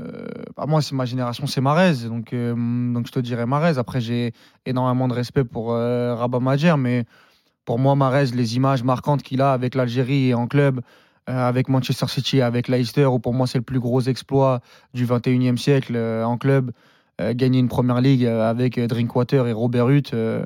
[0.57, 2.07] bah, moi, c'est ma génération, c'est Marez.
[2.07, 2.55] Donc, euh,
[2.93, 3.77] donc je te dirais Marez.
[3.77, 4.33] Après, j'ai
[4.67, 7.05] énormément de respect pour euh, Rabat Madjer, mais
[7.65, 10.83] pour moi, Marez, les images marquantes qu'il a avec l'Algérie et en club, euh,
[11.31, 14.61] avec Manchester City, avec Leicester, où pour moi, c'est le plus gros exploit
[14.95, 16.73] du 21e siècle euh, en club.
[17.21, 20.15] Euh, gagner une première ligue euh, avec euh, Drinkwater et Robert Huth.
[20.15, 20.45] euh,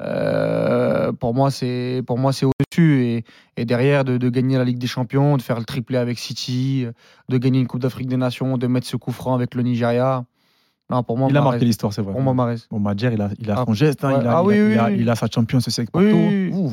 [0.00, 3.24] euh, pour moi, c'est pour moi c'est au-dessus et,
[3.56, 6.92] et derrière de, gagner la Ligue des Champions, de faire le triplé avec City, euh,
[7.28, 10.24] de gagner une Coupe d'Afrique des Nations, de mettre ce coup franc avec le Nigeria.
[10.92, 11.52] Non, pour moi, Il a Mahrez.
[11.54, 12.12] marqué l'histoire, c'est vrai.
[12.12, 12.56] Pour moi, Mahrez.
[12.70, 14.18] Bon, Madjer, il a, il a Ah, son geste, hein, ouais.
[14.20, 14.96] il, a, Ah il, a, oui, il, a, oui.
[15.00, 15.26] il a sa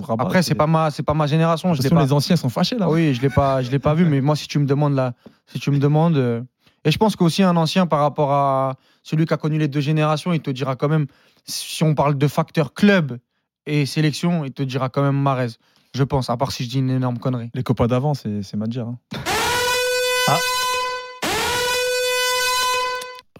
[0.05, 1.74] Rabat, Après, c'est pas ma c'est pas ma génération.
[1.74, 2.03] Je pas.
[2.03, 2.86] les anciens sont fâchés là.
[2.88, 4.93] Ah oui, je l'ai pas, je l'ai pas vu, mais moi, si tu me demandes
[4.95, 5.13] là,
[5.47, 6.41] si tu me demandes, euh,
[6.84, 9.80] et je pense qu'aussi un ancien par rapport à celui qui a connu les deux
[9.82, 11.07] générations, il te dira quand même,
[11.45, 13.17] si on parle de facteur club
[13.65, 15.47] et sélection, il te dira quand même Marez.
[15.95, 17.49] Je pense, à part si je dis une énorme connerie.
[17.53, 18.82] Les copains d'avant, c'est c'est Madjer.
[18.82, 18.97] hein.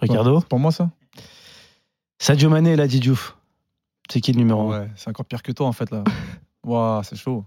[0.00, 0.90] Ricardo Pour moi, ça
[2.18, 3.36] Sadio Mané et Ladi Diouf.
[4.10, 6.04] C'est qui le numéro 1 Ouais, c'est encore pire que toi en fait là.
[6.64, 7.44] Waouh, c'est chaud.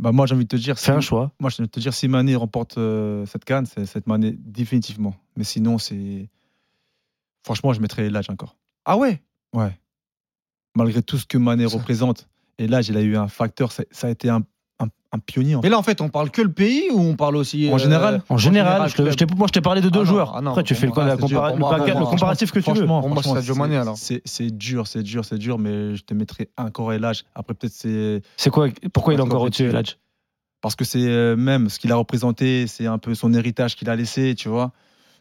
[0.00, 0.78] Bah moi j'ai envie de te dire.
[0.78, 1.32] Fais un si- choix.
[1.40, 4.32] Moi j'ai envie de te dire si Mané remporte euh, cette canne, c'est cette Mané
[4.38, 5.14] définitivement.
[5.36, 6.28] Mais sinon c'est.
[7.44, 8.56] Franchement, je mettrais l'âge encore.
[8.86, 9.22] Ah ouais?
[9.52, 9.78] Ouais.
[10.74, 13.84] Malgré tout ce que Mané Ça- représente, et là il a eu un facteur, ça,
[13.90, 14.42] ça a été un,
[14.80, 15.54] un- un pionnier.
[15.54, 15.66] En fait.
[15.66, 17.68] Mais là, en fait, on parle que le pays ou on parle aussi.
[17.72, 19.02] En général En général, je
[19.36, 20.32] moi je t'ai parlé de deux Ah non, joueurs.
[20.36, 22.74] ah non, Après, tu fais le, moi, compara- moi, comparatif que tu veux.
[22.74, 23.96] Franchement, Pour moi, c'est alors.
[24.52, 27.24] Dur, c'est dur, c'est dur, mais je te mettrais encore et l'âge.
[27.34, 29.96] Après peut-être c'est C'est quoi Pourquoi il est encore au-dessus, Ladj
[30.60, 33.90] parce que c'est euh, même ce qu'il a représenté, c'est un peu son héritage qu'il
[33.90, 34.72] a laissé, tu vois.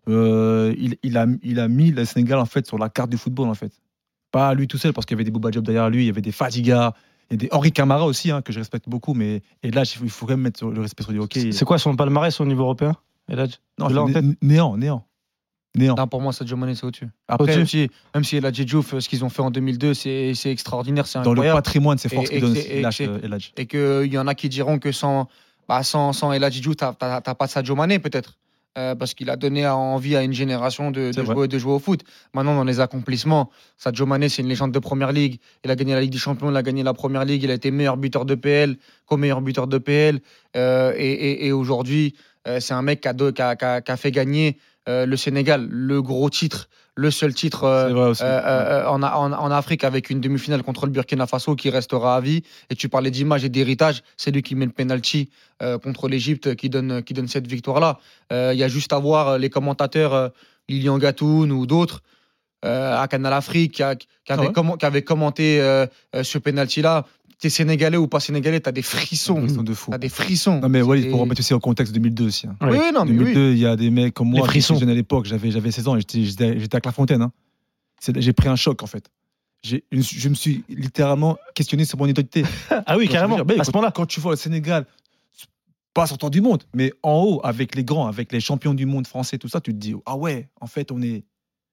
[0.07, 3.17] Euh, il, il a, il a mis le Sénégal en fait sur la carte du
[3.17, 3.73] football en fait.
[4.31, 6.09] Pas lui tout seul parce qu'il y avait des Bouba Diop derrière lui, il y
[6.09, 6.93] avait des Fadiga,
[7.29, 9.83] il y a des Henri Camara aussi hein, que je respecte beaucoup, mais et là
[10.03, 11.51] il faut, quand même mettre le respect sur du hockey.
[11.51, 12.95] C'est quoi son palmarès au niveau européen
[13.27, 15.05] Ladj Non, Tu l'as en né- néant, néant,
[15.75, 15.95] néant.
[15.97, 17.07] Non, pour moi, Sadio Mané, c'est au-dessus.
[17.27, 21.07] Après, Même si, même si Diouf, ce qu'ils ont fait en 2002, c'est c'est extraordinaire,
[21.07, 24.13] c'est dans le patrimoine, c'est force Et- qui donne et- et- et- euh, et qu'il
[24.13, 25.27] y en a qui diront que sans,
[25.67, 28.37] bah, sans, sans Diouf, t'as pas Sadio Mané peut-être.
[28.75, 32.01] Euh, parce qu'il a donné envie à une génération de, jouer, de jouer au foot.
[32.33, 35.39] Maintenant, dans les accomplissements, Sadio Mané, c'est une légende de première ligue.
[35.63, 37.53] Il a gagné la Ligue des Champions, il a gagné la première ligue, il a
[37.53, 40.21] été meilleur buteur de PL, co-meilleur buteur de PL.
[40.57, 42.15] Euh, et et- et aujourd'hui,
[42.47, 44.57] euh, c'est un mec qui a, do- qui a- qui a- qui a fait gagner
[44.87, 47.89] le Sénégal, le gros titre le seul titre euh,
[48.21, 52.15] euh, euh, en, en- en Afrique avec une demi-finale contre le Burkina Faso qui restera
[52.15, 52.43] à vie.
[52.69, 55.29] Et tu parlais d'image et d'héritage, c'est lui qui met le penalty
[55.63, 57.99] euh, contre l'Égypte qui donne, qui donne cette victoire-là.
[58.31, 60.31] Il y a juste à voir les commentateurs,
[60.69, 62.01] Lilian Gatoun ou d'autres,
[62.61, 65.57] à Canal Afrique, qui, a- qui Ah ouais qui commenté
[66.21, 67.05] ce penalty-là.
[67.39, 69.41] T'es sénégalais ou pas sénégalais, t'as des frissons.
[69.43, 69.91] Ils sont de fou.
[69.91, 70.59] T'as des frissons.
[70.61, 72.47] Non mais ouais, il C'est- faut remettre aussi en contexte 2002 aussi.
[72.47, 72.55] hein.
[72.61, 73.17] Oui, oui, non, mais oui.
[73.33, 74.75] 2002, il y a des mecs comme moi, qui frissons.
[74.79, 77.21] jeunes à l'époque, j'avais j'avais 16 ans, et j'étais à Clairefontaine.
[77.21, 77.31] hein.
[78.17, 79.09] J'ai pris un choc en fait.
[79.63, 82.43] J'ai- Je me suis littéralement questionné sur mon identité.
[82.85, 83.91] Ah oui, Quand carrément, dire, à ce moment-là.
[83.91, 84.85] Quand tu vois le Sénégal,
[85.93, 89.05] pas sortant du monde, mais en haut, avec les grands, avec les champions du monde
[89.07, 91.23] français, tout ça, tu te dis, ah ouais, en fait, on est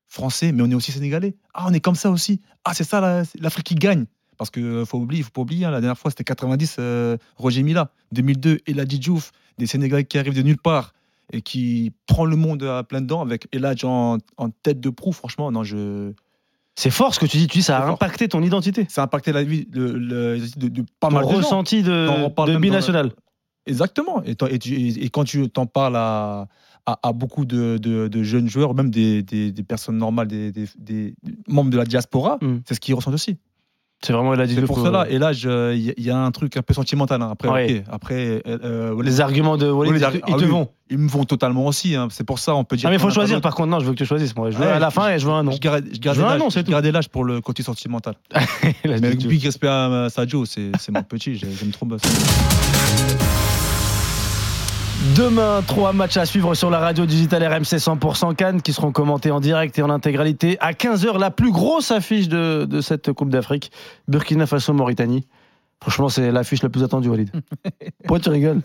[0.09, 1.37] français, mais on est aussi sénégalais.
[1.55, 2.41] Ah, on est comme ça aussi.
[2.65, 4.05] Ah, c'est ça la- l'Afrique qui gagne.
[4.41, 7.63] Parce que faut oublier, faut pas oublier, hein, la dernière fois, c'était 90, euh, Roger
[7.63, 7.91] Mila.
[8.13, 10.95] 2002, Eladji Diouf, des Sénégalais qui arrivent de nulle part
[11.31, 15.13] et qui prend le monde à plein dedans avec Eladji en, en tête de proue.
[15.13, 16.13] Franchement, non, je.
[16.75, 17.49] C'est fort ce que tu dis.
[17.49, 18.87] Tu dis ça a impacté ton identité.
[18.89, 21.37] Ça a impacté la vie le, le- de, de pas Ton mal de gens.
[21.37, 22.07] ressenti de,
[22.47, 23.13] de binational.
[23.67, 24.23] Exactement.
[24.25, 26.49] Et, t'en- et tu- et- et quand tu t'en parles à,
[26.87, 31.15] à, à beaucoup de, de- de jeunes joueurs, même des, des- des personnes normales, des
[31.47, 32.61] membres de la diaspora, Mm.
[32.67, 33.37] c'est ce qu'ils ressentent aussi.
[34.03, 35.07] C'est vraiment la C'est pour cela.
[35.11, 37.21] Et là, je- il y, a- il y a un truc un peu sentimental.
[37.21, 37.29] hein.
[37.33, 37.85] Après, Ouais.
[37.91, 38.59] Après, euh,
[38.95, 40.69] euh, Les arguments de Walid, les ils te- ils ah te oui, vont.
[40.89, 41.95] Ils me vont totalement aussi.
[41.95, 42.09] hein.
[42.11, 42.87] C'est pour ça, on peut dire.
[42.89, 43.69] Ah mais il faut choisir par contre.
[43.69, 44.35] Non, je veux que tu choisisses.
[44.35, 45.53] Moi, je veux Ouais, à la je- fin et je veux un nom.
[45.53, 46.93] Je garde, je Je veux un nom, c'est je tout.
[46.93, 48.15] l'âge pour le côté sentimental.
[48.87, 51.35] Mais big respect à Sadio, c'est mon petit.
[51.37, 51.87] j'ai- J'aime trop.
[55.21, 59.31] Demain, trois matchs à suivre sur la radio digitale RMC 100% Cannes qui seront commentés
[59.31, 60.57] en direct et en intégralité.
[60.61, 63.71] À 15h, la plus grosse affiche de, de cette Coupe d'Afrique,
[64.09, 65.27] Burkina Faso-Mauritanie.
[65.83, 67.31] Franchement, c'est l'affiche la plus attendue, Walid.
[67.99, 68.63] Pourquoi tu rigoles?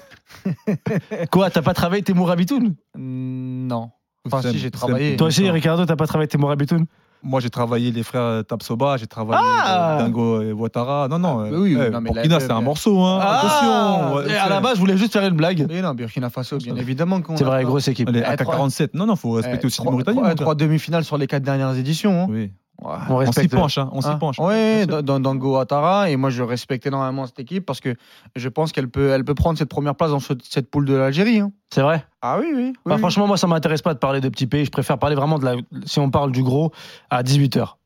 [1.30, 3.92] Quoi, t'as pas travaillé tes Mourabitoun Non.
[4.26, 5.18] Enfin, si, j'ai travaillé.
[5.18, 6.86] Toi aussi, Ricardo, t'as pas travaillé tes Mourabitoun
[7.26, 11.08] Moi, j'ai travaillé les frères Tapsoba, j'ai travaillé Ah euh, Dingo et Ouattara.
[11.10, 11.40] Non, non.
[11.40, 13.00] Ah, euh, oui, non, mais Burkina, la- c'est un morceau.
[13.02, 13.20] Hein.
[13.20, 14.16] Attention.
[14.18, 15.66] ouais, Et à la base, je voulais juste faire une blague.
[15.68, 18.10] Mais non, Burkina Faso, bien évidemment C'est vrai, grosse équipe.
[18.10, 18.90] Les Eh, trois- AK-47.
[18.94, 20.36] Non, non, faut respecter Eh, aussi les Mauritaniens.
[20.36, 22.22] Trois demi-finales sur les quatre dernières éditions.
[22.24, 22.28] hein.
[22.30, 22.52] Oui.
[22.82, 22.96] Ouais.
[23.10, 23.90] On On s'y penche, hein.
[23.94, 24.16] On s'y Hein.
[24.18, 24.36] penche.
[24.36, 25.04] Sûr.
[25.04, 26.10] dans, Ouattara.
[26.10, 27.96] Et moi, je respecte énormément cette équipe parce que
[28.36, 30.94] je pense qu'elle peut, elle peut prendre cette première place dans ce- cette poule de
[30.94, 31.40] l'Algérie.
[31.40, 31.52] hein.
[31.74, 32.62] C'est vrai Ah oui, oui.
[32.66, 33.00] oui, Bah, oui.
[33.00, 34.66] Franchement, moi, ça m'intéresse pas de parler de petits pays.
[34.66, 35.56] Je préfère parler vraiment de la.
[35.86, 36.72] Si on parle du gros,
[37.10, 37.78] à 18h.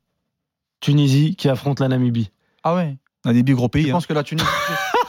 [0.81, 2.31] Tunisie qui affronte la Namibie.
[2.63, 2.97] Ah ouais.
[3.25, 3.83] Un des gros pays.
[3.83, 3.93] Je hein.
[3.93, 4.47] pense que la Tunisie.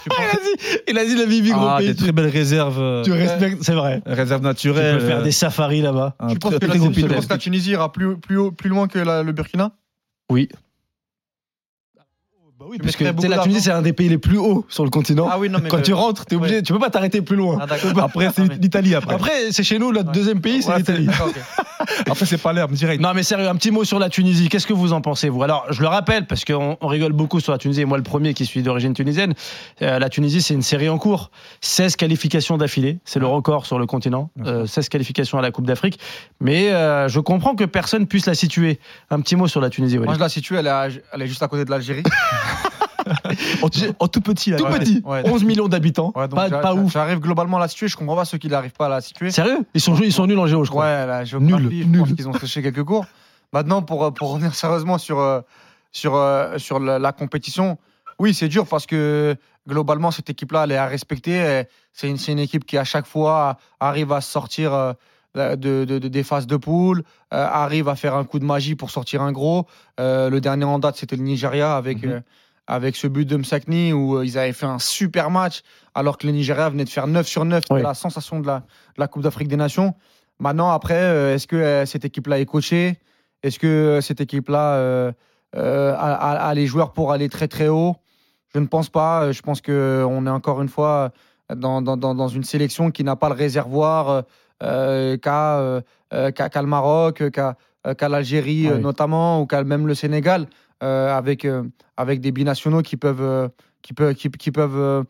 [0.11, 2.80] tu Il a dit la Namibie, Ah, des très belles réserves.
[2.80, 4.03] euh, Tu respectes, c'est vrai.
[4.07, 4.98] Réserves Tu naturelles.
[4.98, 6.16] peux faire euh, des safaris là-bas.
[6.30, 7.05] tu penses que la, très gros tu pays.
[7.14, 9.72] penses que la Tunisie ira plus, plus, haut- plus loin que la- le Burkina?
[10.30, 10.48] Oui.
[12.70, 14.84] Oui, Tu parce que tu la Tunisie, c'est un des pays les plus hauts sur
[14.84, 15.28] le continent.
[15.28, 15.68] Ah oui, non, mais.
[15.68, 16.62] Quand le- tu rentres, t'es obligé, Ouais.
[16.62, 17.58] tu peux pas t'arrêter plus loin.
[17.60, 17.98] Ah, d'accord.
[18.04, 18.94] Après, Ah, c'est l'Italie.
[18.94, 20.14] Après, Après, c'est chez nous, notre Ouais.
[20.14, 21.06] deuxième pays, c'est Ouais, l'Italie.
[21.06, 21.36] d'accord, ok.
[22.08, 23.02] après c'est pas l'herbe direct.
[23.02, 24.48] Non mais sérieux, un petit mot sur la Tunisie.
[24.48, 25.42] Qu'est-ce que vous en pensez vous?
[25.42, 28.02] Alors je le rappelle parce qu'on on rigole beaucoup sur la Tunisie et moi le
[28.04, 29.34] premier qui suis d'origine tunisienne.
[29.82, 31.30] Euh, la Tunisie c'est une série en cours,
[31.62, 35.66] 16 qualifications d'affilée, c'est le record sur le continent, Euh, 16 qualifications à la Coupe
[35.66, 35.98] d'Afrique.
[36.40, 38.78] Mais euh, je comprends que personne puisse la situer.
[39.10, 39.98] Un petit mot sur la Tunisie.
[39.98, 42.02] Moi, je la situe, elle est, à- elle est juste à côté de l'Algérie.
[43.62, 44.51] En, tout- en tout petit.
[44.51, 44.57] là.
[44.59, 44.78] Tout Ouais.
[44.78, 45.22] petit, Ouais.
[45.24, 46.92] 11 millions d'habitants, Ouais, pas, pas ouf.
[46.92, 47.88] J'arrive globalement à la situer.
[47.88, 49.30] Je comprends pas ceux qui n'arrivent pas à la situer.
[49.30, 49.59] Sérieux?
[49.74, 50.84] Ils sont ils sont nuls en géo, je crois.
[50.84, 51.98] Ouais, la géographie, Nul, je nul.
[52.01, 53.07] pense qu'ils ont séché quelques cours.
[53.53, 55.40] Maintenant, pour, euh, pour revenir sérieusement sur, euh,
[55.92, 57.78] sur, euh, sur la, la compétition,
[58.18, 59.34] oui, c'est dur parce que
[59.68, 61.62] globalement, cette équipe-là, elle est à respecter.
[61.92, 64.94] C'est une, équipe qui, à chaque fois, arrive à sortir
[65.34, 68.74] de, de- de- des phases de poule, euh, arrive à faire un coup de magie
[68.74, 69.66] pour sortir un gros.
[70.01, 72.11] Euh, le dernier en date, c'était le Nigeria avec, Mhm.
[72.11, 72.20] euh,
[72.70, 75.62] avec ce but de Msakni où euh, ils avaient fait un super match
[75.94, 77.62] alors que le Nigeria venait de faire 9 sur 9.
[77.64, 77.82] C'était Oui.
[77.82, 79.94] la sensation de la, de la Coupe d'Afrique des Nations.
[80.38, 82.98] Maintenant, après, euh, est-ce que euh, cette équipe-là est coachée?
[83.42, 85.12] Est-ce que cette équipe-là euh,
[85.56, 87.96] euh, a, a- a les joueurs pour aller très très haut?
[88.54, 89.32] Je ne pense pas.
[89.32, 91.10] Je pense qu'on est encore une fois
[91.54, 94.22] dans, dans- dans- dans une sélection qui n'a pas le réservoir
[94.62, 98.80] euh, qu'a qu'a- qu'a le Maroc, qu'a l'Algérie Ah oui.
[98.80, 100.46] notamment, ou qu'a même le Sénégal,
[100.81, 101.64] avec, euh,
[101.97, 103.49] avec des binationaux qui peuvent, euh,
[103.83, 105.03] qui peuvent, qui, qui peuvent euh,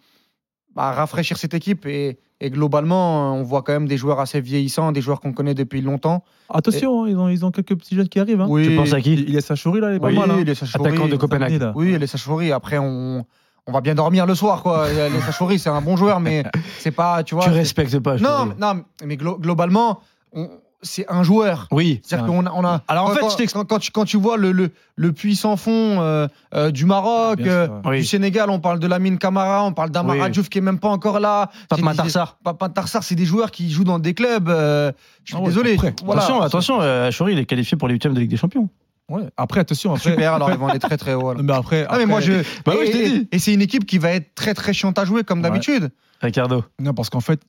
[0.74, 1.86] bah, rafraîchir cette équipe.
[1.86, 5.54] Et, et globalement, on voit quand même des joueurs assez vieillissants, des joueurs qu'on connaît
[5.54, 6.24] depuis longtemps.
[6.48, 8.40] Attention, hein, ils, ont, ils ont quelques petits jeunes qui arrivent.
[8.40, 8.46] Hein.
[8.48, 9.12] Oui, Tu penses à qui?
[9.14, 10.30] Il y a Sachouri là, il est pas oui, mal.
[10.30, 10.42] hein.
[10.44, 11.60] les Sachouri, Attaquant de Copenhague.
[11.60, 11.72] là.
[11.74, 12.50] Oui, les Sachouri.
[12.52, 13.24] Après, on,
[13.66, 14.86] on va bien dormir le soir, quoi.
[14.88, 16.44] les Sachouri, c'est un bon joueur, mais
[16.78, 17.44] c'est pas, tu vois.
[17.44, 18.16] Tu respectes pas.
[18.16, 20.00] je Non, non, mais glo- globalement,
[20.32, 20.48] on-
[20.82, 21.68] c'est un joueur.
[21.72, 22.00] Oui.
[22.04, 22.82] C'est-à-dire qu'on a, on a.
[22.88, 25.56] Alors, en quand, fait, quand, quand, tu, quand tu vois le, le, le puits sans
[25.56, 28.04] fond euh, euh, du Maroc, sûr, euh, du.
[28.04, 30.30] Sénégal, on parle de Lamine Camara, on parle d'Amara Oui.
[30.30, 31.50] Diouf qui est même pas encore là.
[31.68, 32.38] Pape C'est- Matarsar.
[32.42, 34.48] Pape Matarsar, c'est des joueurs qui jouent dans des clubs.
[34.48, 34.92] je
[35.24, 35.76] suis Ah désolé.
[36.04, 36.22] Voilà.
[36.22, 38.68] Attention, attention, Achouri, il est qualifié pour les huitièmes de Ligue des Champions.
[39.08, 39.24] Ouais.
[39.36, 39.92] Après, attention.
[39.94, 41.34] Après, Super, alors ils vont aller très très haut.
[41.42, 42.32] Mais après, Ah mais moi je.
[42.64, 43.28] Bah oui, et je t'ai et- dit.
[43.32, 45.48] et c'est une équipe qui va être très très chiante à jouer comme Ouais.
[45.50, 45.90] d'habitude.
[46.22, 46.64] Ricardo.
[46.80, 47.40] Non, parce qu'en fait,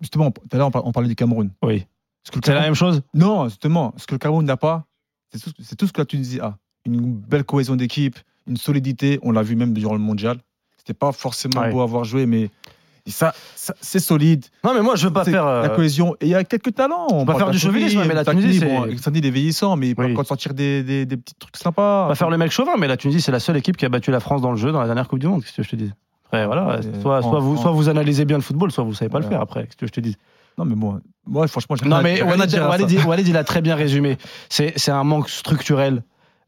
[0.00, 1.50] justement, tout à l'heure, on parlait du Cameroun.
[1.62, 1.84] Oui.
[2.44, 4.84] C'est la même chose Non, justement, ce que le Cameroun n'a pas,
[5.32, 6.56] c'est tout, ce que la Tunisie a.
[6.86, 9.18] Une belle cohésion d'équipe, une solidité.
[9.22, 10.38] On l'a vu même durant le mondial.
[10.76, 11.70] C'était pas forcément Ouais.
[11.70, 12.50] beau à voir jouer, mais
[13.06, 14.44] ça, ça- c'est solide.
[14.64, 15.46] Non, mais moi, je veux pas faire.
[15.46, 16.14] euh, La cohésion.
[16.20, 17.06] Et il y a quelques talents.
[17.10, 19.88] On parle faire du chauvinisme, mais la Tunisie, c'est- bon, Alexandre, il est vieillissant, mais
[19.88, 22.08] il peut encore sortir des, des- des petits trucs sympas.
[22.08, 24.10] pas faire le mec chauvin, mais la Tunisie, c'est la seule équipe qui a battu
[24.10, 25.42] la France dans le jeu dans la dernière Coupe du Monde.
[25.42, 25.90] Qu'est-ce que je te dis?
[26.26, 26.80] Après, voilà.
[27.02, 29.40] Soit, vous, en- soit vous analysez bien le football, soit vous savez pas le faire
[29.40, 29.64] après.
[29.64, 30.16] Qu'est-ce que je te dis?
[30.58, 33.60] Non, mais moi, moi franchement, j'ai Non, mais Walid, Walid, il- Walid, il a très
[33.62, 34.16] bien résumé.
[34.48, 36.02] C'est un manque structurel.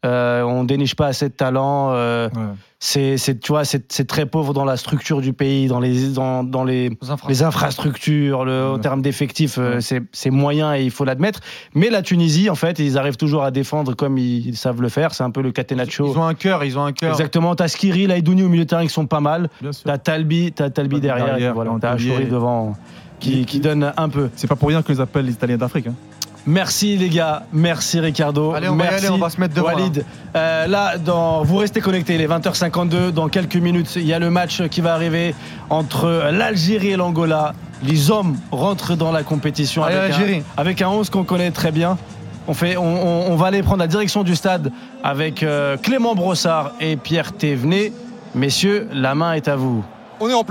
[0.04, 1.90] Euh, on déniche pas assez de talent.
[1.92, 2.42] euh, Ouais.
[2.78, 6.62] c'est, tu vois, c'est très pauvre dans la structure du pays, dans les, dans, dans
[6.62, 9.80] les, Aux infra- les infrastructures, le, en termes d'effectifs, euh, Ouais.
[9.80, 11.40] c'est, c'est moyen et il faut l'admettre.
[11.74, 14.90] Mais la Tunisie, en fait, ils arrivent toujours à défendre comme ils, ils savent le
[14.90, 15.12] faire.
[15.14, 16.12] C'est un peu le catenaccio.
[16.12, 17.10] Ils ont un cœur, ils ont un cœur.
[17.10, 17.56] Exactement.
[17.56, 19.48] T'as Skiri, Laïdouni au milieu de terrain qui sont pas mal.
[19.60, 19.84] Bien sûr.
[19.86, 21.26] T'as Talbi, t'as Talbi derrière.
[21.26, 22.74] derrière, voilà, t'as Achouri devant
[23.20, 24.30] qui, qui donne un peu.
[24.36, 25.86] C'est pas pour rien qu'ils les appellent les Italiens d'Afrique.
[25.88, 25.94] hein.
[26.48, 28.52] Merci les gars, merci Ricardo.
[28.52, 30.04] Allez, on va y merci aller, on va se mettre devant, Walid.
[30.36, 34.30] Euh, là, dans, vous restez connectés, les 20h52, dans quelques minutes, il y a le
[34.30, 35.34] match qui va arriver
[35.70, 37.52] entre l'Algérie et l'Angola.
[37.82, 41.72] Les hommes rentrent dans la compétition Allez, avec, un, avec un 11 qu'on connaît très
[41.72, 41.98] bien.
[42.46, 44.70] On, fait, on, on- on va aller prendre la direction du stade
[45.02, 47.92] avec euh, Clément Brossard et Pierre Thévenet.
[48.36, 49.84] Messieurs, la main est à vous.
[50.18, 50.44] On est en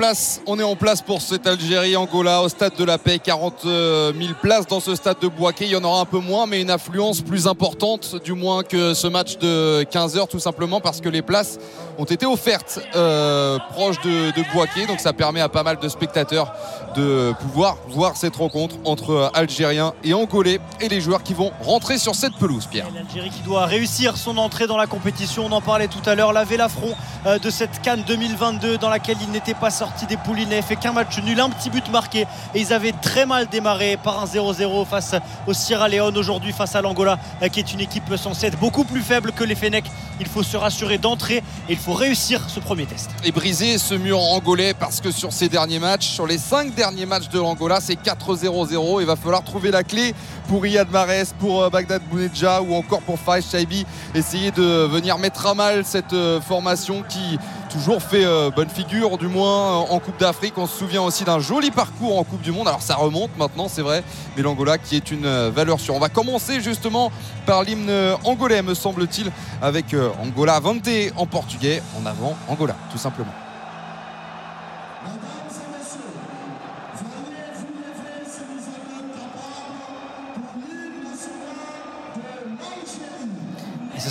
[0.76, 3.18] place, pour cette Algérie-Angola au stade de la paix.
[3.18, 5.66] 40 000 places dans ce stade de Boaké.
[5.66, 8.94] Il y en aura un peu moins, mais une affluence plus importante, du moins que
[8.94, 11.58] ce match de 15 heures, tout simplement parce que les places
[11.98, 14.88] ont été offertes euh, proches de, de.
[14.88, 16.54] Donc ça permet à pas mal de spectateurs
[16.96, 21.98] de pouvoir voir cette rencontre entre Algériens et Angolais et les joueurs qui vont rentrer
[21.98, 22.88] sur cette pelouse, Pierre.
[22.94, 25.48] L'Algérie qui doit réussir son entrée dans la compétition.
[25.48, 26.34] On en parlait tout à l'heure.
[26.34, 26.94] Laver l'affront
[27.26, 30.40] euh, de cette Cannes 2022 dans laquelle il n'était pas sorti des poules.
[30.40, 32.28] Il fait qu'un match nul, un petit but marqué.
[32.54, 35.16] Et ils avaient très mal démarré par un 0-0 face
[35.48, 36.18] au Sierra Leone.
[36.18, 39.44] Aujourd'hui, face à l'Angola, euh, qui est une équipe censée être beaucoup plus faible que
[39.44, 39.90] les Fennecs.
[40.20, 43.10] Il faut se rassurer d'entrée et il faut réussir ce premier test.
[43.24, 47.06] et briser ce mur angolais parce que sur ces derniers matchs, sur les cinq derniers
[47.06, 49.02] matchs de l'Angola, c'est 4-0-0.
[49.02, 50.14] Il va falloir trouver la clé
[50.48, 53.86] pour Riyad Mahrez, pour euh, Bagdad Bounedja ou encore pour Faïs Chaibi.
[54.14, 57.38] Essayer de venir mettre à mal cette euh, formation qui
[57.76, 60.54] toujours fait euh, bonne figure, du moins euh, en Coupe d'Afrique.
[60.58, 62.70] On se souvient aussi d'un joli parcours en Coupe du Monde.
[62.70, 64.02] Alors ça remonte maintenant, c'est vrai,
[64.36, 65.94] mais l'Angola qui est une euh, valeur sûre.
[65.94, 67.12] On va commencer justement
[67.46, 67.92] par l'hymne
[68.24, 69.30] angolais, me semble-t-il,
[69.62, 71.84] avec Angola Vante en portugais.
[72.02, 73.45] En avant, Angola, tout simplement.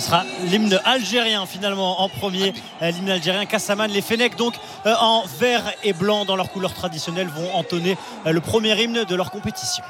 [0.05, 2.53] Sera l'hymne algérien finalement en premier.
[2.81, 3.89] Euh, L'hymne algérien Kassaman.
[3.89, 4.53] Les Fennecs donc
[4.85, 9.03] euh, en vert et blanc dans leur couleur traditionnelle vont entonner euh, le premier hymne
[9.03, 9.83] de leur compétition.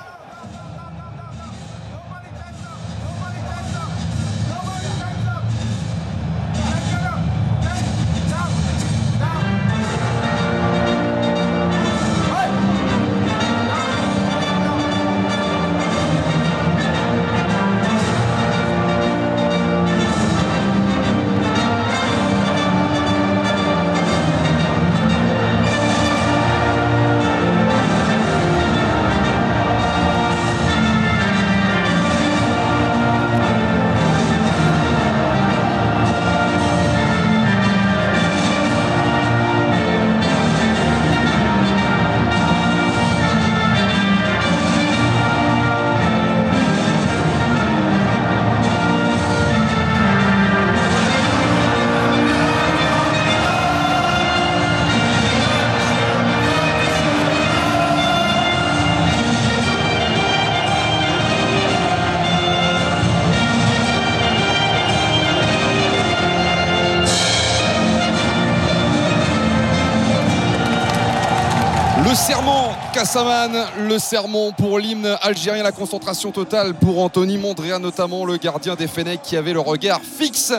[73.15, 78.87] Le serment pour l'hymne algérien, la concentration totale pour Anthony Mondria, notamment le gardien des
[78.87, 80.51] Fennecs qui avait le regard fixe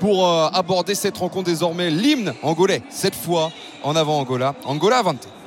[0.00, 1.88] pour euh, aborder cette rencontre désormais.
[1.88, 3.52] L'hymne angolais, cette fois
[3.84, 4.56] en avant Angola.
[4.64, 5.39] Angola 20.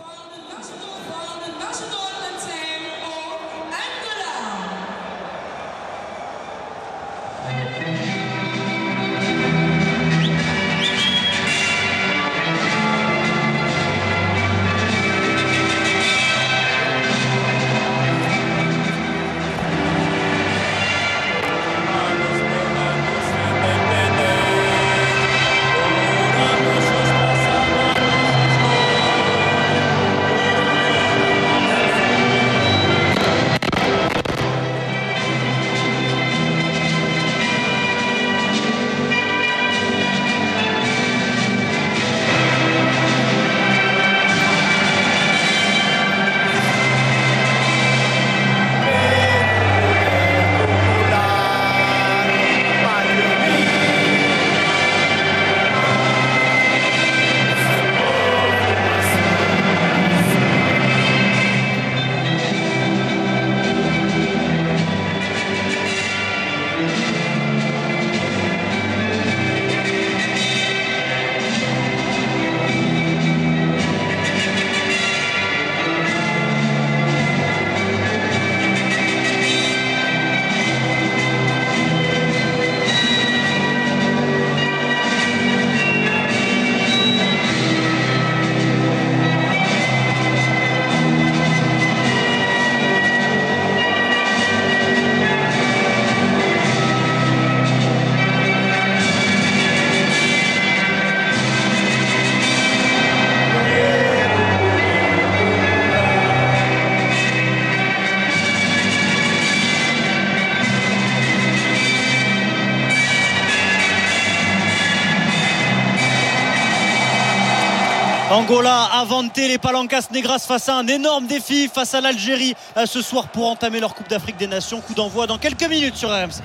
[118.43, 122.85] Angola a vanté les Palancas Negras face à un énorme défi face à l'Algérie euh,
[122.85, 124.81] ce soir pour entamer leur Coupe d'Afrique des Nations.
[124.81, 126.41] Coup d'envoi dans quelques minutes sur RMC.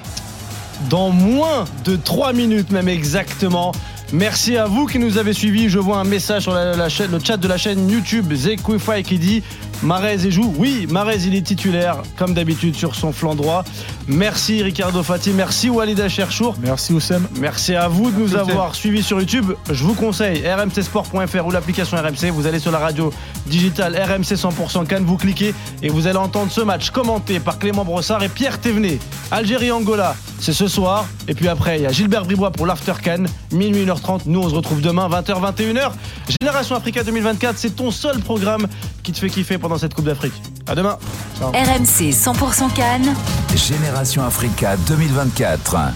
[0.88, 3.72] dans moins de 3 minutes même exactement.
[4.12, 5.68] Merci à vous qui nous avez suivis.
[5.68, 9.42] Je vois un message sur le chat de la chaîne YouTube Zekwify qui dit
[9.82, 10.54] Marez et joue.
[10.56, 13.64] Oui, Marez il est titulaire comme d'habitude sur son flanc droit.
[14.08, 16.56] Merci Ricardo Fati, merci Walida Cherchour.
[16.62, 17.28] Merci Oussem.
[17.38, 19.52] Merci à vous de nous avoir suivis sur YouTube.
[19.70, 22.30] Je vous conseille rmcsport.fr ou l'application RMC.
[22.32, 23.12] Vous allez sur la radio
[23.46, 27.84] digitale RMC 100% Cannes, vous cliquez et vous allez entendre ce match commenté par Clément
[27.84, 28.98] Brossard et Pierre Thévenet.
[29.30, 31.04] Algérie-Angola, c'est ce soir.
[31.28, 34.22] Et puis après, il y a Gilbert Bribois pour l'After Cannes, minuit 1h30.
[34.24, 35.92] Nous, on se retrouve demain, 20h, 21h.
[36.40, 38.68] Génération Africa 2024, c'est ton seul programme
[39.02, 40.32] qui te fait kiffer pendant cette Coupe d'Afrique.
[40.68, 40.98] À demain.
[41.38, 41.50] Ciao.
[41.50, 43.14] RMC 100% Cannes.
[43.54, 45.78] Génération Africa 2024.